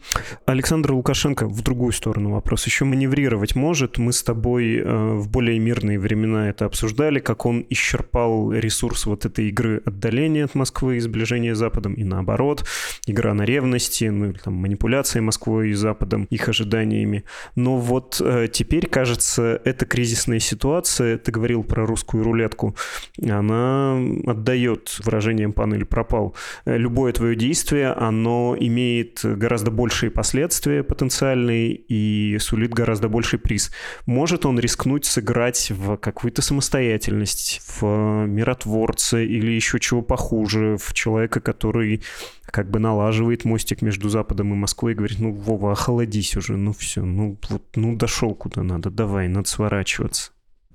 Александр 0.45 0.93
Лукашенко 0.93 1.47
в 1.47 1.61
другую 1.61 1.91
сторону 1.91 2.31
вопрос. 2.31 2.65
Еще 2.65 2.85
маневрировать 2.85 3.55
может. 3.55 3.97
Мы 3.97 4.11
с 4.11 4.23
тобой 4.23 4.77
э, 4.77 5.13
в 5.13 5.29
более 5.29 5.59
мирные 5.59 5.99
времена 5.99 6.49
это 6.49 6.65
обсуждали, 6.65 7.19
как 7.19 7.45
он 7.45 7.65
исчерпал 7.69 8.51
ресурс 8.51 9.05
вот 9.05 9.25
этой 9.25 9.49
игры 9.49 9.81
отдаления 9.85 10.45
от 10.45 10.55
Москвы 10.55 10.97
и 10.97 10.99
сближения 10.99 11.53
с 11.53 11.59
Западом, 11.59 11.93
и 11.93 12.03
наоборот, 12.03 12.65
игра 13.05 13.33
на 13.33 13.43
ревности, 13.43 14.05
ну 14.05 14.31
или 14.31 14.37
там 14.37 14.55
манипуляции 14.55 15.19
Москвой 15.19 15.69
и 15.69 15.73
Западом, 15.73 16.25
их 16.31 16.49
ожиданиями. 16.49 17.23
Но 17.55 17.77
вот 17.77 18.19
э, 18.19 18.47
теперь, 18.51 18.87
кажется, 18.87 19.61
эта 19.63 19.85
кризисная 19.85 20.39
ситуация, 20.39 21.17
ты 21.17 21.31
говорил 21.31 21.63
про 21.63 21.85
русскую 21.85 22.23
рулетку, 22.23 22.75
она 23.23 24.01
отдает 24.25 24.97
выражением 25.03 25.53
«пан 25.53 25.75
или 25.75 25.83
пропал». 25.83 26.35
Э, 26.65 26.77
любое 26.77 27.13
твое 27.13 27.35
действие, 27.35 27.91
оно 27.91 28.55
имеет 28.59 29.19
гораздо 29.23 29.50
гораздо 29.51 29.69
большие 29.69 30.09
последствия 30.09 30.81
потенциальные 30.81 31.73
и 31.73 32.37
сулит 32.39 32.73
гораздо 32.73 33.09
больший 33.09 33.37
приз. 33.37 33.69
Может 34.05 34.45
он 34.45 34.57
рискнуть 34.57 35.03
сыграть 35.03 35.71
в 35.71 35.97
какую-то 35.97 36.41
самостоятельность, 36.41 37.61
в 37.67 38.25
миротворца 38.27 39.19
или 39.19 39.51
еще 39.51 39.81
чего 39.81 40.01
похуже, 40.01 40.77
в 40.77 40.93
человека, 40.93 41.41
который 41.41 42.01
как 42.45 42.71
бы 42.71 42.79
налаживает 42.79 43.43
мостик 43.43 43.81
между 43.81 44.07
Западом 44.07 44.53
и 44.53 44.55
Москвой 44.55 44.93
и 44.93 44.95
говорит, 44.95 45.19
ну, 45.19 45.33
Вова, 45.33 45.73
охладись 45.73 46.37
уже, 46.37 46.55
ну 46.55 46.71
все, 46.71 47.03
ну 47.03 47.37
вот, 47.49 47.63
ну 47.75 47.97
дошел 47.97 48.33
куда 48.33 48.63
надо, 48.63 48.89
давай, 48.89 49.27
надо 49.27 49.49
сворачиваться. 49.49 50.31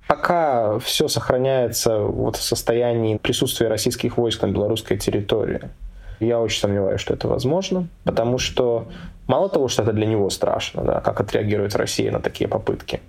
Пока 0.07 0.77
все 0.77 1.07
сохраняется 1.07 1.97
вот 1.97 2.35
в 2.35 2.43
состоянии 2.43 3.17
присутствия 3.17 3.69
российских 3.69 4.17
войск 4.17 4.43
на 4.43 4.51
белорусской 4.51 4.99
территории, 4.99 5.71
я 6.19 6.39
очень 6.39 6.59
сомневаюсь, 6.59 7.01
что 7.01 7.13
это 7.13 7.27
возможно, 7.27 7.87
потому 8.03 8.37
что 8.37 8.87
мало 9.27 9.49
того, 9.49 9.67
что 9.67 9.83
это 9.83 9.93
для 9.93 10.05
него 10.05 10.29
страшно, 10.29 10.83
да, 10.83 11.01
как 11.01 11.19
отреагирует 11.19 11.75
Россия 11.75 12.11
на 12.11 12.19
такие 12.19 12.47
попытки, 12.47 13.01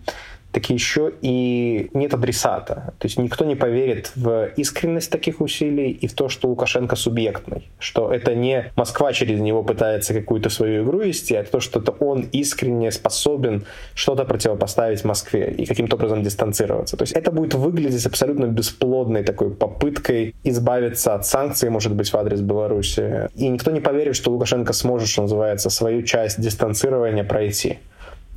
так 0.53 0.71
еще 0.71 1.13
и 1.21 1.91
нет 1.93 2.15
адресата. 2.15 2.95
То 2.99 3.07
есть 3.07 3.19
никто 3.19 3.45
не 3.45 3.55
поверит 3.55 4.13
в 4.17 4.49
искренность 4.57 5.11
таких 5.11 5.41
усилий 5.41 5.91
и 5.91 6.07
в 6.07 6.15
то, 6.15 6.29
что 6.29 6.49
Лукашенко 6.49 6.97
субъектный. 6.97 7.69
Что 7.79 8.13
это 8.13 8.35
не 8.35 8.73
Москва 8.77 9.13
через 9.13 9.41
него 9.41 9.63
пытается 9.63 10.15
какую-то 10.15 10.49
свою 10.51 10.85
игру 10.85 11.01
вести, 11.01 11.35
а 11.35 11.45
то, 11.45 11.61
что 11.61 11.81
это 11.81 11.93
он 11.93 12.27
искренне 12.33 12.91
способен 12.91 13.65
что-то 13.95 14.25
противопоставить 14.25 15.05
Москве 15.05 15.51
и 15.51 15.67
каким-то 15.67 15.97
образом 15.97 16.23
дистанцироваться. 16.23 16.97
То 16.97 17.03
есть 17.03 17.13
это 17.13 17.31
будет 17.31 17.55
выглядеть 17.55 18.07
абсолютно 18.07 18.47
бесплодной 18.47 19.25
такой 19.25 19.51
попыткой 19.51 20.35
избавиться 20.45 21.15
от 21.15 21.27
санкций, 21.27 21.71
может 21.71 21.95
быть, 21.95 22.11
в 22.11 22.17
адрес 22.17 22.41
Беларуси. 22.41 23.29
И 23.35 23.49
никто 23.49 23.71
не 23.71 23.81
поверит, 23.81 24.17
что 24.17 24.31
Лукашенко 24.31 24.73
сможет, 24.73 25.09
что 25.09 25.23
называется, 25.23 25.71
свою 25.71 26.03
часть 26.03 26.41
дистанцирования 26.41 27.25
пройти 27.25 27.79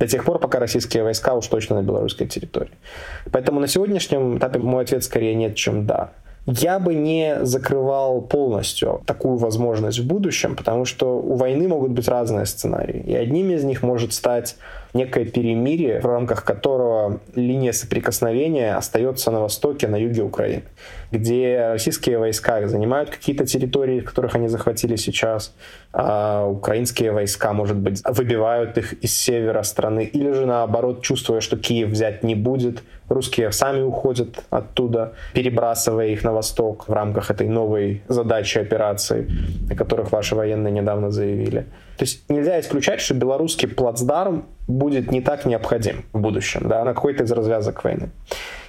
до 0.02 0.08
тех 0.08 0.24
пор, 0.24 0.40
пока 0.40 0.58
российские 0.58 1.04
войска 1.04 1.32
уж 1.34 1.46
точно 1.46 1.76
на 1.76 1.82
белорусской 1.84 2.26
территории. 2.26 2.72
Поэтому 3.30 3.60
на 3.60 3.68
сегодняшнем 3.68 4.36
этапе 4.36 4.58
мой 4.58 4.82
ответ 4.82 5.04
скорее 5.04 5.36
нет, 5.36 5.54
чем 5.54 5.86
да. 5.86 6.10
Я 6.44 6.80
бы 6.80 6.96
не 6.96 7.44
закрывал 7.44 8.20
полностью 8.20 9.00
такую 9.06 9.36
возможность 9.36 10.00
в 10.00 10.06
будущем, 10.06 10.56
потому 10.56 10.86
что 10.86 11.20
у 11.20 11.34
войны 11.36 11.68
могут 11.68 11.92
быть 11.92 12.08
разные 12.08 12.46
сценарии. 12.46 13.00
И 13.06 13.14
одним 13.14 13.52
из 13.52 13.62
них 13.62 13.84
может 13.84 14.12
стать 14.12 14.56
некое 14.92 15.24
перемирие, 15.24 16.00
в 16.00 16.06
рамках 16.06 16.42
которого 16.42 17.20
линия 17.36 17.70
соприкосновения 17.70 18.74
остается 18.74 19.30
на 19.30 19.40
востоке, 19.40 19.86
на 19.86 19.94
юге 19.94 20.22
Украины, 20.22 20.64
где 21.12 21.68
российские 21.72 22.18
войска 22.18 22.66
занимают 22.66 23.10
какие-то 23.10 23.46
территории, 23.46 24.00
которых 24.00 24.34
они 24.34 24.48
захватили 24.48 24.96
сейчас, 24.96 25.54
а 25.92 26.46
украинские 26.46 27.12
войска, 27.12 27.52
может 27.52 27.76
быть, 27.76 28.02
выбивают 28.08 28.78
их 28.78 28.94
из 28.94 29.16
севера 29.16 29.62
страны, 29.62 30.04
или 30.04 30.32
же 30.32 30.46
наоборот, 30.46 31.02
чувствуя, 31.02 31.40
что 31.40 31.56
Киев 31.56 31.90
взять 31.90 32.24
не 32.24 32.34
будет, 32.34 32.82
русские 33.08 33.52
сами 33.52 33.82
уходят 33.82 34.42
оттуда, 34.50 35.12
перебрасывая 35.34 36.08
их 36.08 36.24
на 36.24 36.32
восток 36.32 36.88
в 36.88 36.92
рамках 36.92 37.30
этой 37.30 37.48
новой 37.48 38.02
задачи 38.08 38.58
операции, 38.58 39.28
о 39.70 39.74
которых 39.74 40.12
ваши 40.12 40.34
военные 40.34 40.72
недавно 40.72 41.10
заявили. 41.10 41.66
То 41.98 42.04
есть 42.04 42.28
нельзя 42.30 42.58
исключать, 42.58 43.00
что 43.00 43.14
белорусский 43.14 43.68
плацдарм 43.68 44.46
будет 44.66 45.12
не 45.12 45.20
так 45.20 45.44
необходим 45.44 46.04
в 46.12 46.20
будущем, 46.20 46.68
да, 46.68 46.84
на 46.84 46.94
какой-то 46.94 47.24
из 47.24 47.32
развязок 47.32 47.84
войны. 47.84 48.10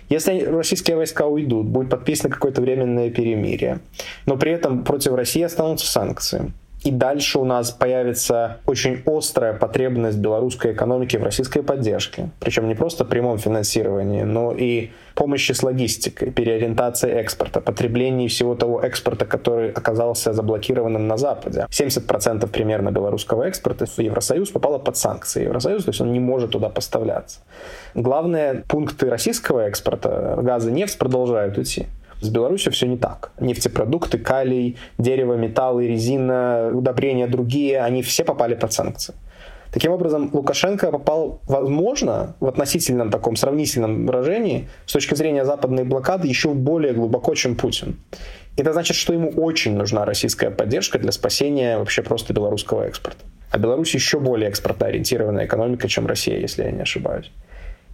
Если 0.09 0.41
российские 0.43 0.97
войска 0.97 1.25
уйдут, 1.25 1.67
будет 1.67 1.89
подписано 1.89 2.33
какое-то 2.33 2.61
временное 2.61 3.09
перемирие, 3.09 3.79
но 4.25 4.37
при 4.37 4.51
этом 4.51 4.83
против 4.83 5.13
России 5.13 5.41
останутся 5.41 5.87
санкции 5.87 6.53
и 6.83 6.91
дальше 6.91 7.39
у 7.39 7.45
нас 7.45 7.71
появится 7.71 8.57
очень 8.65 9.01
острая 9.05 9.53
потребность 9.53 10.17
белорусской 10.17 10.73
экономики 10.73 11.17
в 11.17 11.23
российской 11.23 11.63
поддержке. 11.63 12.29
Причем 12.39 12.67
не 12.67 12.75
просто 12.75 13.05
прямом 13.05 13.37
финансировании, 13.37 14.23
но 14.23 14.51
и 14.51 14.91
помощи 15.15 15.53
с 15.53 15.63
логистикой, 15.63 16.31
переориентацией 16.31 17.15
экспорта, 17.15 17.61
потреблении 17.61 18.27
всего 18.27 18.55
того 18.55 18.81
экспорта, 18.81 19.25
который 19.25 19.71
оказался 19.71 20.33
заблокированным 20.33 21.07
на 21.07 21.17
Западе. 21.17 21.67
70% 21.69 22.47
примерно 22.47 22.91
белорусского 22.91 23.43
экспорта 23.43 23.85
в 23.85 23.99
Евросоюз 23.99 24.49
попало 24.49 24.79
под 24.79 24.97
санкции 24.97 25.43
Евросоюза, 25.43 25.85
то 25.85 25.89
есть 25.91 26.01
он 26.01 26.11
не 26.11 26.19
может 26.19 26.51
туда 26.51 26.69
поставляться. 26.69 27.39
Главные 27.93 28.63
пункты 28.67 29.09
российского 29.09 29.61
экспорта, 29.61 30.37
газа, 30.41 30.71
нефть 30.71 30.97
продолжают 30.97 31.57
идти. 31.57 31.87
С 32.23 32.29
Беларусью 32.29 32.71
все 32.71 32.87
не 32.87 32.95
так. 32.97 33.31
Нефтепродукты, 33.41 34.17
калий, 34.17 34.77
дерево, 34.97 35.33
металлы, 35.33 35.87
резина, 35.87 36.71
удобрения 36.73 37.27
другие, 37.27 37.81
они 37.81 38.01
все 38.01 38.23
попали 38.23 38.55
под 38.55 38.71
санкции. 38.71 39.13
Таким 39.73 39.91
образом, 39.91 40.29
Лукашенко 40.31 40.89
попал, 40.89 41.41
возможно, 41.47 42.35
в 42.39 42.47
относительном 42.47 43.09
таком 43.09 43.35
сравнительном 43.35 44.05
выражении, 44.05 44.69
с 44.85 44.93
точки 44.93 45.15
зрения 45.15 45.43
западной 45.43 45.83
блокады, 45.83 46.29
еще 46.29 46.53
более 46.53 46.93
глубоко, 46.93 47.35
чем 47.35 47.55
Путин. 47.55 47.97
Это 48.55 48.71
значит, 48.71 48.95
что 48.95 49.11
ему 49.11 49.29
очень 49.29 49.75
нужна 49.75 50.05
российская 50.05 50.49
поддержка 50.49 50.99
для 50.99 51.11
спасения 51.11 51.77
вообще 51.77 52.03
просто 52.03 52.33
белорусского 52.33 52.83
экспорта. 52.83 53.25
А 53.51 53.57
Беларусь 53.57 53.93
еще 53.95 54.19
более 54.19 54.49
экспортоориентированная 54.49 55.45
экономика, 55.45 55.89
чем 55.89 56.07
Россия, 56.07 56.39
если 56.39 56.63
я 56.63 56.71
не 56.71 56.83
ошибаюсь. 56.83 57.31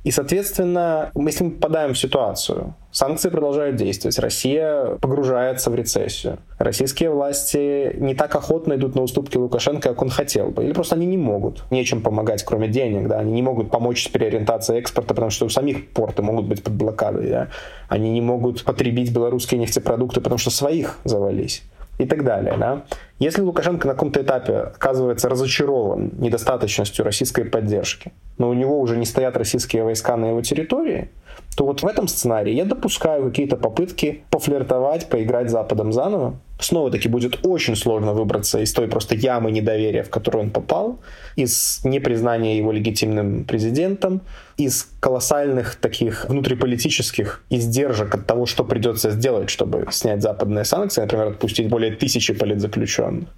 И, 0.03 0.11
соответственно, 0.11 1.11
если 1.15 1.43
мы 1.43 1.51
попадаем 1.51 1.93
в 1.93 1.99
ситуацию, 1.99 2.73
санкции 2.91 3.29
продолжают 3.29 3.75
действовать, 3.75 4.17
Россия 4.19 4.97
погружается 5.01 5.69
в 5.69 5.75
рецессию, 5.75 6.39
российские 6.57 7.09
власти 7.09 7.95
не 7.97 8.15
так 8.15 8.33
охотно 8.33 8.75
идут 8.75 8.95
на 8.95 9.01
уступки 9.01 9.35
Лукашенко, 9.35 9.89
как 9.89 10.01
он 10.01 10.09
хотел 10.09 10.51
бы, 10.51 10.63
или 10.63 10.71
просто 10.71 10.95
они 10.95 11.05
не 11.05 11.17
могут, 11.17 11.63
нечем 11.69 12.01
помогать, 12.01 12.43
кроме 12.43 12.69
денег, 12.69 13.09
да, 13.09 13.19
они 13.19 13.33
не 13.33 13.41
могут 13.41 13.71
помочь 13.71 14.05
с 14.05 14.07
переориентацией 14.07 14.79
экспорта, 14.79 15.13
потому 15.13 15.31
что 15.31 15.45
у 15.45 15.49
самих 15.49 15.89
порты 15.89 16.21
могут 16.21 16.45
быть 16.45 16.63
под 16.63 16.73
блокадой, 16.73 17.29
да? 17.29 17.47
они 17.89 18.09
не 18.09 18.21
могут 18.21 18.63
потребить 18.63 19.11
белорусские 19.13 19.59
нефтепродукты, 19.59 20.21
потому 20.21 20.37
что 20.37 20.49
своих 20.49 20.99
завались 21.03 21.63
и 21.99 22.05
так 22.05 22.23
далее. 22.23 22.55
Да? 22.57 22.85
Если 23.19 23.41
Лукашенко 23.41 23.87
на 23.87 23.93
каком-то 23.93 24.21
этапе 24.21 24.53
оказывается 24.53 25.29
разочарован 25.29 26.13
недостаточностью 26.17 27.05
российской 27.05 27.43
поддержки, 27.43 28.11
но 28.37 28.49
у 28.49 28.53
него 28.53 28.79
уже 28.79 28.97
не 28.97 29.05
стоят 29.05 29.37
российские 29.37 29.83
войска 29.83 30.17
на 30.17 30.29
его 30.29 30.41
территории, 30.41 31.09
то 31.55 31.65
вот 31.65 31.83
в 31.83 31.87
этом 31.87 32.07
сценарии 32.07 32.53
я 32.53 32.65
допускаю 32.65 33.25
какие-то 33.25 33.57
попытки 33.57 34.23
пофлиртовать, 34.29 35.09
поиграть 35.09 35.49
Западом 35.49 35.91
заново. 35.91 36.39
Снова-таки 36.59 37.09
будет 37.09 37.39
очень 37.43 37.75
сложно 37.75 38.13
выбраться 38.13 38.59
из 38.59 38.73
той 38.73 38.87
просто 38.87 39.15
ямы 39.15 39.51
недоверия, 39.51 40.03
в 40.03 40.09
которую 40.09 40.45
он 40.45 40.51
попал, 40.51 40.99
из 41.35 41.81
непризнания 41.83 42.57
его 42.57 42.71
легитимным 42.71 43.45
президентом, 43.45 44.21
из 44.57 44.89
колоссальных 44.99 45.75
таких 45.75 46.29
внутриполитических 46.29 47.43
издержек 47.49 48.15
от 48.15 48.25
того, 48.25 48.45
что 48.45 48.63
придется 48.63 49.11
сделать, 49.11 49.49
чтобы 49.49 49.87
снять 49.91 50.21
западные 50.21 50.65
санкции, 50.65 51.01
например, 51.01 51.27
отпустить 51.27 51.69
более 51.69 51.95
тысячи 51.95 52.33
политзаключенных. 52.33 53.29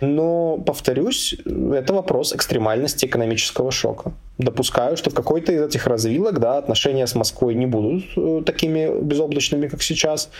Но, 0.00 0.56
повторюсь, 0.56 1.36
это 1.44 1.92
вопрос 1.92 2.34
экстремальности 2.34 3.06
экономического 3.06 3.70
шока. 3.70 4.12
Допускаю, 4.40 4.96
что 4.96 5.10
в 5.10 5.14
какой-то 5.14 5.52
из 5.52 5.62
этих 5.62 5.86
развилок 5.86 6.38
да, 6.38 6.56
отношения 6.56 7.06
с 7.06 7.14
Москвой 7.14 7.54
не 7.54 7.66
будут 7.66 8.04
э, 8.16 8.42
такими 8.46 9.02
безоблачными, 9.02 9.68
как 9.68 9.82
сейчас. 9.82 10.30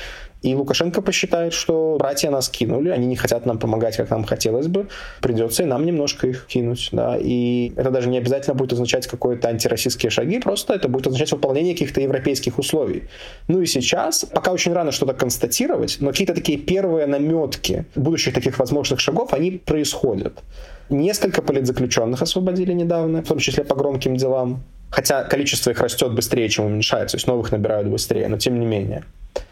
И 0.40 0.54
Лукашенко 0.54 1.02
посчитает, 1.02 1.52
что 1.52 1.96
братья 1.98 2.30
нас 2.30 2.48
кинули, 2.48 2.88
они 2.88 3.06
не 3.06 3.16
хотят 3.16 3.44
нам 3.44 3.58
помогать, 3.58 3.96
как 3.98 4.08
нам 4.08 4.24
хотелось 4.24 4.68
бы, 4.68 4.88
придется 5.20 5.64
и 5.64 5.66
нам 5.66 5.84
немножко 5.84 6.28
их 6.28 6.46
кинуть. 6.46 6.88
Да? 6.92 7.18
И 7.20 7.74
это 7.76 7.90
даже 7.90 8.08
не 8.08 8.16
обязательно 8.16 8.54
будет 8.54 8.72
означать 8.72 9.06
какие-то 9.06 9.48
антироссийские 9.48 10.08
шаги, 10.08 10.38
просто 10.38 10.72
это 10.72 10.88
будет 10.88 11.08
означать 11.08 11.32
выполнение 11.32 11.74
каких-то 11.74 12.00
европейских 12.00 12.58
условий. 12.58 13.02
Ну 13.48 13.60
и 13.60 13.66
сейчас, 13.66 14.24
пока 14.24 14.52
очень 14.52 14.72
рано 14.72 14.92
что-то 14.92 15.12
констатировать, 15.12 15.98
но 16.00 16.10
какие-то 16.10 16.34
такие 16.34 16.56
первые 16.56 17.06
наметки 17.06 17.84
будущих 17.94 18.32
таких 18.32 18.58
возможных 18.58 18.98
шагов, 18.98 19.34
они 19.34 19.50
происходят. 19.50 20.42
Несколько 20.90 21.40
политзаключенных 21.40 22.20
освободили 22.20 22.72
недавно, 22.72 23.22
в 23.22 23.28
том 23.28 23.38
числе 23.38 23.62
по 23.62 23.76
громким 23.76 24.16
делам. 24.16 24.64
Хотя 24.90 25.22
количество 25.22 25.70
их 25.70 25.80
растет 25.80 26.12
быстрее, 26.12 26.48
чем 26.48 26.66
уменьшается, 26.66 27.12
то 27.12 27.18
есть 27.18 27.28
новых 27.28 27.52
набирают 27.52 27.86
быстрее, 27.86 28.26
но 28.26 28.38
тем 28.38 28.58
не 28.58 28.66
менее. 28.66 29.04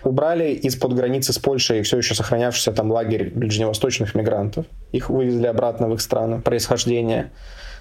Убрали 0.03 0.51
из-под 0.51 0.95
границы 0.95 1.33
с 1.33 1.39
Польшей 1.39 1.83
все 1.83 1.99
еще 1.99 2.17
сохранявшийся 2.17 2.73
там 2.73 2.91
лагерь 2.91 3.31
ближневосточных 3.33 4.17
мигрантов. 4.17 4.67
Их 4.91 5.11
вывезли 5.11 5.47
обратно 5.47 5.89
в 5.89 5.95
их 5.95 6.01
страны 6.01 6.41
происхождения. 6.41 7.31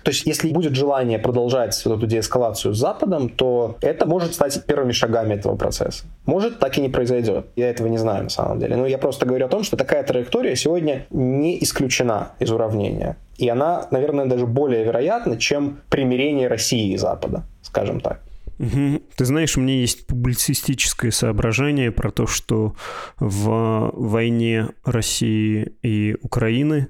То 0.03 0.11
есть, 0.11 0.27
если 0.27 0.51
будет 0.51 0.75
желание 0.75 1.17
продолжать 1.17 1.81
вот 1.83 1.97
эту 1.97 2.07
деэскалацию 2.07 2.73
с 2.73 2.77
Западом, 2.77 3.27
то 3.27 3.77
это 3.81 4.05
может 4.05 4.35
стать 4.35 4.63
первыми 4.65 4.91
шагами 4.91 5.33
этого 5.33 5.55
процесса. 5.55 6.05
Может, 6.25 6.59
так 6.59 6.77
и 6.77 6.81
не 6.81 6.89
произойдет. 6.89 7.47
Я 7.55 7.69
этого 7.71 7.87
не 7.87 7.97
знаю 7.97 8.25
на 8.25 8.29
самом 8.29 8.59
деле. 8.59 8.75
Но 8.75 8.85
я 8.85 8.99
просто 8.99 9.25
говорю 9.25 9.47
о 9.47 9.49
том, 9.49 9.63
что 9.63 9.75
такая 9.75 10.03
траектория 10.03 10.55
сегодня 10.55 11.07
не 11.09 11.61
исключена 11.61 12.29
из 12.39 12.51
уравнения. 12.51 13.17
И 13.37 13.49
она, 13.49 13.87
наверное, 13.91 14.25
даже 14.25 14.45
более 14.45 14.83
вероятна, 14.83 15.37
чем 15.37 15.79
примирение 15.89 16.47
России 16.47 16.93
и 16.93 16.97
Запада, 16.97 17.43
скажем 17.61 17.99
так. 17.99 18.21
Угу. 18.59 19.01
Ты 19.15 19.25
знаешь, 19.25 19.55
у 19.57 19.61
меня 19.61 19.75
есть 19.75 20.07
публицистическое 20.07 21.11
соображение 21.11 21.91
про 21.91 22.11
то, 22.11 22.25
что 22.25 22.75
в 23.19 23.91
войне 23.93 24.69
России 24.83 25.73
и 25.83 26.15
Украины 26.23 26.87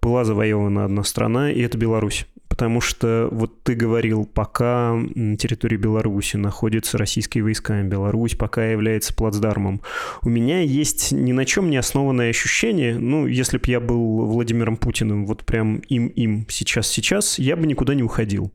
была 0.00 0.24
завоевана 0.24 0.84
одна 0.84 1.02
страна, 1.02 1.50
и 1.50 1.60
это 1.60 1.76
Беларусь 1.76 2.26
потому 2.58 2.80
что 2.80 3.28
вот 3.30 3.62
ты 3.62 3.76
говорил, 3.76 4.26
пока 4.26 4.92
на 5.14 5.36
территории 5.36 5.76
Беларуси 5.76 6.36
находятся 6.36 6.98
российские 6.98 7.44
войска, 7.44 7.80
Беларусь 7.82 8.34
пока 8.34 8.66
является 8.66 9.14
плацдармом. 9.14 9.80
У 10.22 10.28
меня 10.28 10.62
есть 10.62 11.12
ни 11.12 11.30
на 11.30 11.44
чем 11.44 11.70
не 11.70 11.76
основанное 11.76 12.30
ощущение, 12.30 12.98
ну, 12.98 13.28
если 13.28 13.58
бы 13.58 13.62
я 13.68 13.78
был 13.78 14.26
Владимиром 14.26 14.76
Путиным, 14.76 15.24
вот 15.24 15.44
прям 15.44 15.76
им-им 15.88 16.46
сейчас-сейчас, 16.48 17.38
я 17.38 17.54
бы 17.54 17.64
никуда 17.64 17.94
не 17.94 18.02
уходил. 18.02 18.50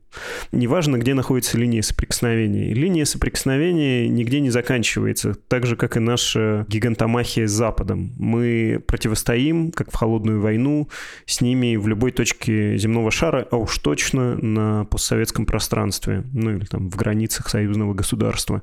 Неважно, 0.52 0.98
где 0.98 1.14
находится 1.14 1.56
линия 1.56 1.80
соприкосновения. 1.80 2.74
Линия 2.74 3.06
соприкосновения 3.06 4.06
нигде 4.06 4.40
не 4.40 4.50
заканчивается, 4.50 5.32
так 5.48 5.64
же, 5.64 5.76
как 5.76 5.96
и 5.96 6.00
наша 6.00 6.66
гигантомахия 6.68 7.46
с 7.46 7.52
Западом. 7.52 8.12
Мы 8.18 8.82
противостоим, 8.86 9.72
как 9.72 9.90
в 9.90 9.94
холодную 9.94 10.42
войну, 10.42 10.90
с 11.24 11.40
ними 11.40 11.76
в 11.76 11.88
любой 11.88 12.12
точке 12.12 12.76
земного 12.76 13.10
шара, 13.10 13.48
а 13.50 13.56
уж 13.56 13.78
то 13.78 13.93
точно 13.94 14.34
на 14.34 14.84
постсоветском 14.86 15.46
пространстве, 15.46 16.24
ну 16.32 16.56
или 16.56 16.64
там 16.64 16.90
в 16.90 16.96
границах 16.96 17.48
союзного 17.48 17.94
государства. 17.94 18.62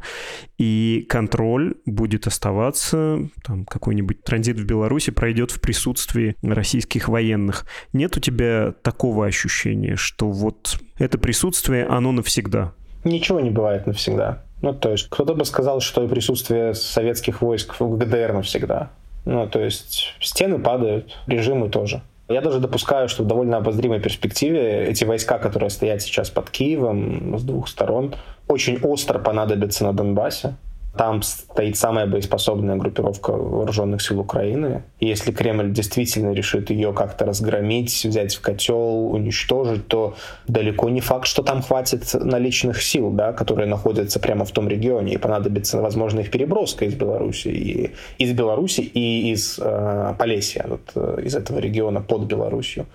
И 0.57 1.05
контроль 1.07 1.75
будет 1.85 2.27
оставаться, 2.27 3.29
там 3.41 3.63
какой-нибудь 3.63 4.25
транзит 4.25 4.59
в 4.59 4.65
Беларуси 4.65 5.11
пройдет 5.11 5.51
в 5.51 5.61
присутствии 5.61 6.35
российских 6.41 7.07
военных. 7.07 7.65
Нет 7.93 8.17
у 8.17 8.19
тебя 8.19 8.73
такого 8.83 9.25
ощущения, 9.25 9.95
что 9.95 10.29
вот 10.29 10.77
это 10.97 11.17
присутствие, 11.17 11.85
оно 11.85 12.11
навсегда? 12.11 12.73
Ничего 13.05 13.39
не 13.39 13.51
бывает 13.51 13.87
навсегда. 13.87 14.43
Ну, 14.61 14.73
то 14.73 14.91
есть, 14.91 15.07
кто-то 15.09 15.33
бы 15.33 15.45
сказал, 15.45 15.79
что 15.79 16.05
присутствие 16.09 16.73
советских 16.73 17.41
войск 17.41 17.79
в 17.79 17.97
ГДР 17.97 18.33
навсегда. 18.33 18.91
Ну, 19.23 19.47
то 19.47 19.61
есть, 19.61 20.13
стены 20.19 20.59
падают, 20.59 21.17
режимы 21.25 21.69
тоже. 21.69 22.01
Я 22.31 22.41
даже 22.41 22.59
допускаю, 22.59 23.09
что 23.09 23.23
в 23.23 23.27
довольно 23.27 23.57
обозримой 23.57 23.99
перспективе 23.99 24.85
эти 24.87 25.03
войска, 25.03 25.37
которые 25.37 25.69
стоят 25.69 26.01
сейчас 26.01 26.29
под 26.29 26.49
Киевом 26.49 27.37
с 27.37 27.43
двух 27.43 27.67
сторон, 27.67 28.15
очень 28.47 28.79
остро 28.81 29.19
понадобятся 29.19 29.83
на 29.83 29.93
Донбассе. 29.93 30.55
Там 30.97 31.21
стоит 31.21 31.77
самая 31.77 32.05
боеспособная 32.05 32.75
группировка 32.75 33.31
вооруженных 33.31 34.01
сил 34.01 34.19
Украины. 34.19 34.83
И 34.99 35.07
если 35.07 35.31
Кремль 35.31 35.71
действительно 35.71 36.33
решит 36.33 36.69
ее 36.69 36.91
как-то 36.91 37.25
разгромить, 37.25 38.03
взять 38.03 38.35
в 38.35 38.41
котел, 38.41 39.13
уничтожить, 39.13 39.87
то 39.87 40.15
далеко 40.47 40.89
не 40.89 40.99
факт, 40.99 41.27
что 41.27 41.43
там 41.43 41.61
хватит 41.61 42.13
наличных 42.13 42.83
сил, 42.83 43.09
да, 43.11 43.31
которые 43.31 43.67
находятся 43.67 44.19
прямо 44.19 44.43
в 44.43 44.51
том 44.51 44.67
регионе. 44.67 45.13
И 45.13 45.17
понадобится, 45.17 45.81
возможно, 45.81 46.19
их 46.19 46.29
переброска 46.29 46.83
из 46.83 46.93
Беларуси, 46.93 47.47
и, 47.47 47.91
из 48.17 48.33
Беларуси 48.33 48.81
и 48.81 49.31
из 49.31 49.59
э, 49.61 50.13
Полесья, 50.19 50.65
вот, 50.67 50.91
э, 50.95 51.21
из 51.23 51.35
этого 51.35 51.59
региона 51.59 52.01
под 52.01 52.23
Беларусью. 52.23 52.85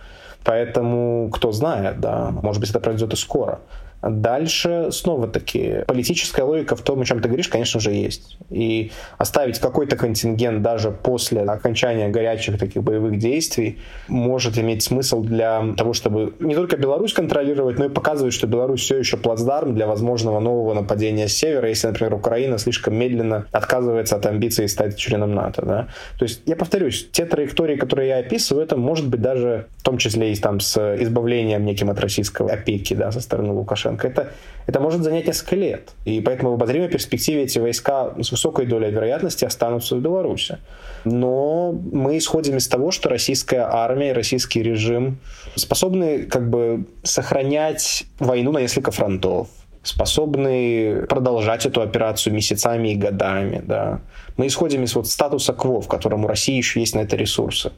Поэтому, 0.44 1.30
кто 1.30 1.50
знает, 1.50 2.00
да, 2.00 2.30
может 2.30 2.60
быть, 2.60 2.70
это 2.70 2.78
произойдет 2.78 3.14
и 3.14 3.16
скоро. 3.16 3.60
Дальше, 4.02 4.88
снова-таки, 4.92 5.84
политическая 5.86 6.42
логика 6.42 6.76
в 6.76 6.82
том, 6.82 7.00
о 7.00 7.04
чем 7.04 7.20
ты 7.20 7.28
говоришь, 7.28 7.48
конечно 7.48 7.80
же, 7.80 7.92
есть. 7.92 8.38
И 8.50 8.92
оставить 9.18 9.58
какой-то 9.58 9.96
контингент 9.96 10.62
даже 10.62 10.90
после 10.90 11.42
окончания 11.42 12.08
горячих 12.08 12.58
таких 12.58 12.82
боевых 12.82 13.18
действий 13.18 13.78
может 14.08 14.58
иметь 14.58 14.82
смысл 14.82 15.22
для 15.22 15.74
того, 15.76 15.92
чтобы 15.92 16.34
не 16.38 16.54
только 16.54 16.76
Беларусь 16.76 17.12
контролировать, 17.12 17.78
но 17.78 17.86
и 17.86 17.88
показывать, 17.88 18.34
что 18.34 18.46
Беларусь 18.46 18.82
все 18.82 18.98
еще 18.98 19.16
плацдарм 19.16 19.74
для 19.74 19.86
возможного 19.86 20.40
нового 20.40 20.74
нападения 20.74 21.26
с 21.26 21.32
севера, 21.32 21.68
если, 21.68 21.88
например, 21.88 22.14
Украина 22.14 22.58
слишком 22.58 22.94
медленно 22.94 23.46
отказывается 23.50 24.16
от 24.16 24.26
амбиции 24.26 24.66
стать 24.66 24.96
членом 24.96 25.34
НАТО. 25.34 25.62
Да? 25.64 25.88
То 26.18 26.24
есть, 26.24 26.42
я 26.46 26.54
повторюсь, 26.54 27.08
те 27.10 27.24
траектории, 27.24 27.76
которые 27.76 28.08
я 28.08 28.18
описываю, 28.18 28.64
это 28.64 28.76
может 28.76 29.08
быть 29.08 29.20
даже 29.20 29.66
в 29.78 29.82
том 29.82 29.98
числе 29.98 30.32
и 30.32 30.36
там, 30.36 30.60
с 30.60 30.76
избавлением 31.00 31.64
неким 31.64 31.90
от 31.90 31.98
российской 32.00 32.46
опеки 32.46 32.94
да, 32.94 33.10
со 33.10 33.20
стороны 33.20 33.52
Лукашенко 33.52 33.85
Лукашенко, 33.86 34.08
это, 34.08 34.32
это 34.66 34.80
может 34.80 35.02
занять 35.02 35.26
несколько 35.26 35.56
лет. 35.56 35.90
И 36.04 36.20
поэтому 36.20 36.50
в 36.50 36.54
обозримой 36.54 36.88
перспективе 36.88 37.42
эти 37.42 37.58
войска 37.58 38.14
с 38.20 38.30
высокой 38.30 38.66
долей 38.66 38.90
вероятности 38.90 39.44
останутся 39.44 39.96
в 39.96 40.00
Беларуси. 40.00 40.58
Но 41.04 41.72
мы 41.72 42.18
исходим 42.18 42.56
из 42.56 42.68
того, 42.68 42.90
что 42.90 43.08
российская 43.08 43.66
армия, 43.70 44.12
российский 44.12 44.62
режим 44.62 45.18
способны 45.54 46.24
как 46.24 46.50
бы 46.50 46.86
сохранять 47.02 48.04
войну 48.18 48.52
на 48.52 48.58
несколько 48.58 48.90
фронтов 48.90 49.48
способны 49.86 51.06
продолжать 51.08 51.66
эту 51.66 51.80
операцию 51.80 52.34
месяцами 52.34 52.88
и 52.88 52.96
годами. 52.96 53.62
Да. 53.64 54.00
Мы 54.36 54.48
исходим 54.48 54.82
из 54.82 54.94
вот 54.94 55.06
статуса 55.06 55.52
КВО, 55.52 55.80
в 55.80 55.88
котором 55.88 56.24
у 56.24 56.28
России 56.28 56.56
еще 56.56 56.80
есть 56.80 56.94
на 56.94 57.00
это 57.00 57.16
ресурсы. 57.16 57.72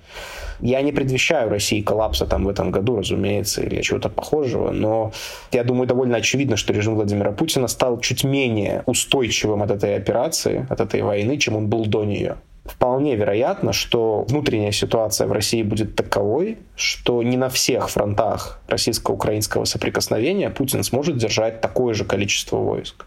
Я 0.60 0.82
не 0.82 0.92
предвещаю 0.92 1.50
России 1.50 1.82
коллапса 1.82 2.26
там 2.26 2.44
в 2.44 2.48
этом 2.48 2.70
году, 2.70 2.96
разумеется, 2.96 3.62
или 3.62 3.82
чего-то 3.82 4.08
похожего, 4.08 4.70
но 4.70 5.12
я 5.52 5.64
думаю, 5.64 5.86
довольно 5.86 6.16
очевидно, 6.16 6.56
что 6.56 6.72
режим 6.72 6.94
Владимира 6.94 7.32
Путина 7.32 7.68
стал 7.68 8.00
чуть 8.00 8.24
менее 8.24 8.82
устойчивым 8.86 9.62
от 9.62 9.70
этой 9.70 9.96
операции, 9.96 10.66
от 10.70 10.80
этой 10.80 11.02
войны, 11.02 11.36
чем 11.38 11.56
он 11.56 11.68
был 11.68 11.86
до 11.86 12.04
нее 12.04 12.36
вполне 12.70 13.16
вероятно, 13.16 13.72
что 13.72 14.24
внутренняя 14.28 14.72
ситуация 14.72 15.26
в 15.26 15.32
России 15.32 15.62
будет 15.62 15.96
таковой, 15.96 16.58
что 16.76 17.22
не 17.22 17.36
на 17.36 17.48
всех 17.48 17.90
фронтах 17.90 18.60
российско-украинского 18.68 19.64
соприкосновения 19.64 20.50
Путин 20.50 20.82
сможет 20.84 21.16
держать 21.16 21.60
такое 21.60 21.94
же 21.94 22.04
количество 22.04 22.56
войск. 22.56 23.06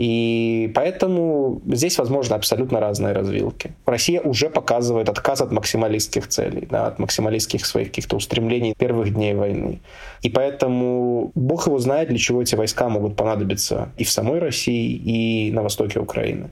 И 0.00 0.72
поэтому 0.74 1.60
здесь 1.66 1.98
возможны 1.98 2.32
абсолютно 2.32 2.80
разные 2.80 3.12
развилки. 3.12 3.72
Россия 3.84 4.22
уже 4.22 4.48
показывает 4.48 5.10
отказ 5.10 5.42
от 5.42 5.52
максималистских 5.52 6.26
целей, 6.26 6.66
да, 6.70 6.86
от 6.86 6.98
максималистских 6.98 7.66
своих 7.66 7.88
каких-то 7.88 8.16
устремлений 8.16 8.74
первых 8.78 9.12
дней 9.12 9.34
войны. 9.34 9.80
И 10.22 10.30
поэтому 10.30 11.32
Бог 11.34 11.66
его 11.66 11.78
знает, 11.78 12.08
для 12.08 12.16
чего 12.16 12.40
эти 12.40 12.54
войска 12.54 12.88
могут 12.88 13.14
понадобиться 13.14 13.90
и 13.98 14.04
в 14.04 14.10
самой 14.10 14.38
России, 14.38 14.94
и 14.94 15.52
на 15.52 15.62
востоке 15.62 16.00
Украины. 16.00 16.48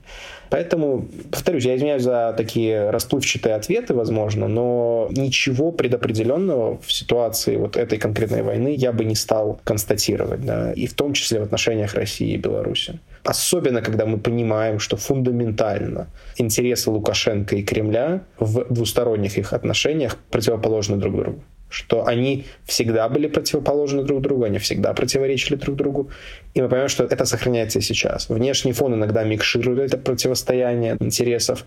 Поэтому, 0.51 1.07
повторюсь, 1.31 1.65
я 1.65 1.75
извиняюсь 1.75 2.03
за 2.03 2.35
такие 2.37 2.91
расплывчатые 2.91 3.55
ответы, 3.55 3.95
возможно, 3.95 4.47
но 4.49 5.09
ничего 5.11 5.73
предопределенного 5.73 6.79
в 6.87 6.93
ситуации 6.93 7.57
вот 7.57 7.79
этой 7.79 7.99
конкретной 7.99 8.43
войны 8.43 8.75
я 8.77 8.93
бы 8.93 9.05
не 9.05 9.15
стал 9.15 9.59
констатировать, 9.65 10.45
да, 10.45 10.73
и 10.73 10.87
в 10.87 10.93
том 10.93 11.15
числе 11.15 11.41
в 11.41 11.45
отношениях 11.45 11.95
России 11.95 12.33
и 12.33 12.37
Беларуси. 12.37 12.99
Особенно, 13.29 13.83
когда 13.83 14.07
мы 14.07 14.17
понимаем, 14.17 14.79
что 14.79 14.97
фундаментально 14.97 16.07
интересы 16.39 16.91
Лукашенко 16.91 17.57
и 17.57 17.63
Кремля 17.63 18.23
в 18.39 18.65
двусторонних 18.73 19.37
их 19.37 19.53
отношениях 19.53 20.17
противоположны 20.31 20.97
друг 20.97 21.15
другу 21.15 21.43
что 21.71 22.07
они 22.07 22.47
всегда 22.65 23.07
были 23.11 23.29
противоположны 23.29 24.03
друг 24.03 24.23
другу, 24.23 24.45
они 24.45 24.57
всегда 24.57 24.95
противоречили 24.95 25.57
друг 25.57 25.77
другу. 25.77 26.11
И 26.55 26.63
мы 26.63 26.69
понимаем, 26.69 26.89
что 26.89 27.05
это 27.05 27.27
сохраняется 27.27 27.79
и 27.79 27.83
сейчас. 27.83 28.31
Внешний 28.31 28.73
фон 28.73 28.95
иногда 28.95 29.23
микширует 29.23 29.93
это 29.93 29.99
противостояние 29.99 30.97
интересов, 30.99 31.67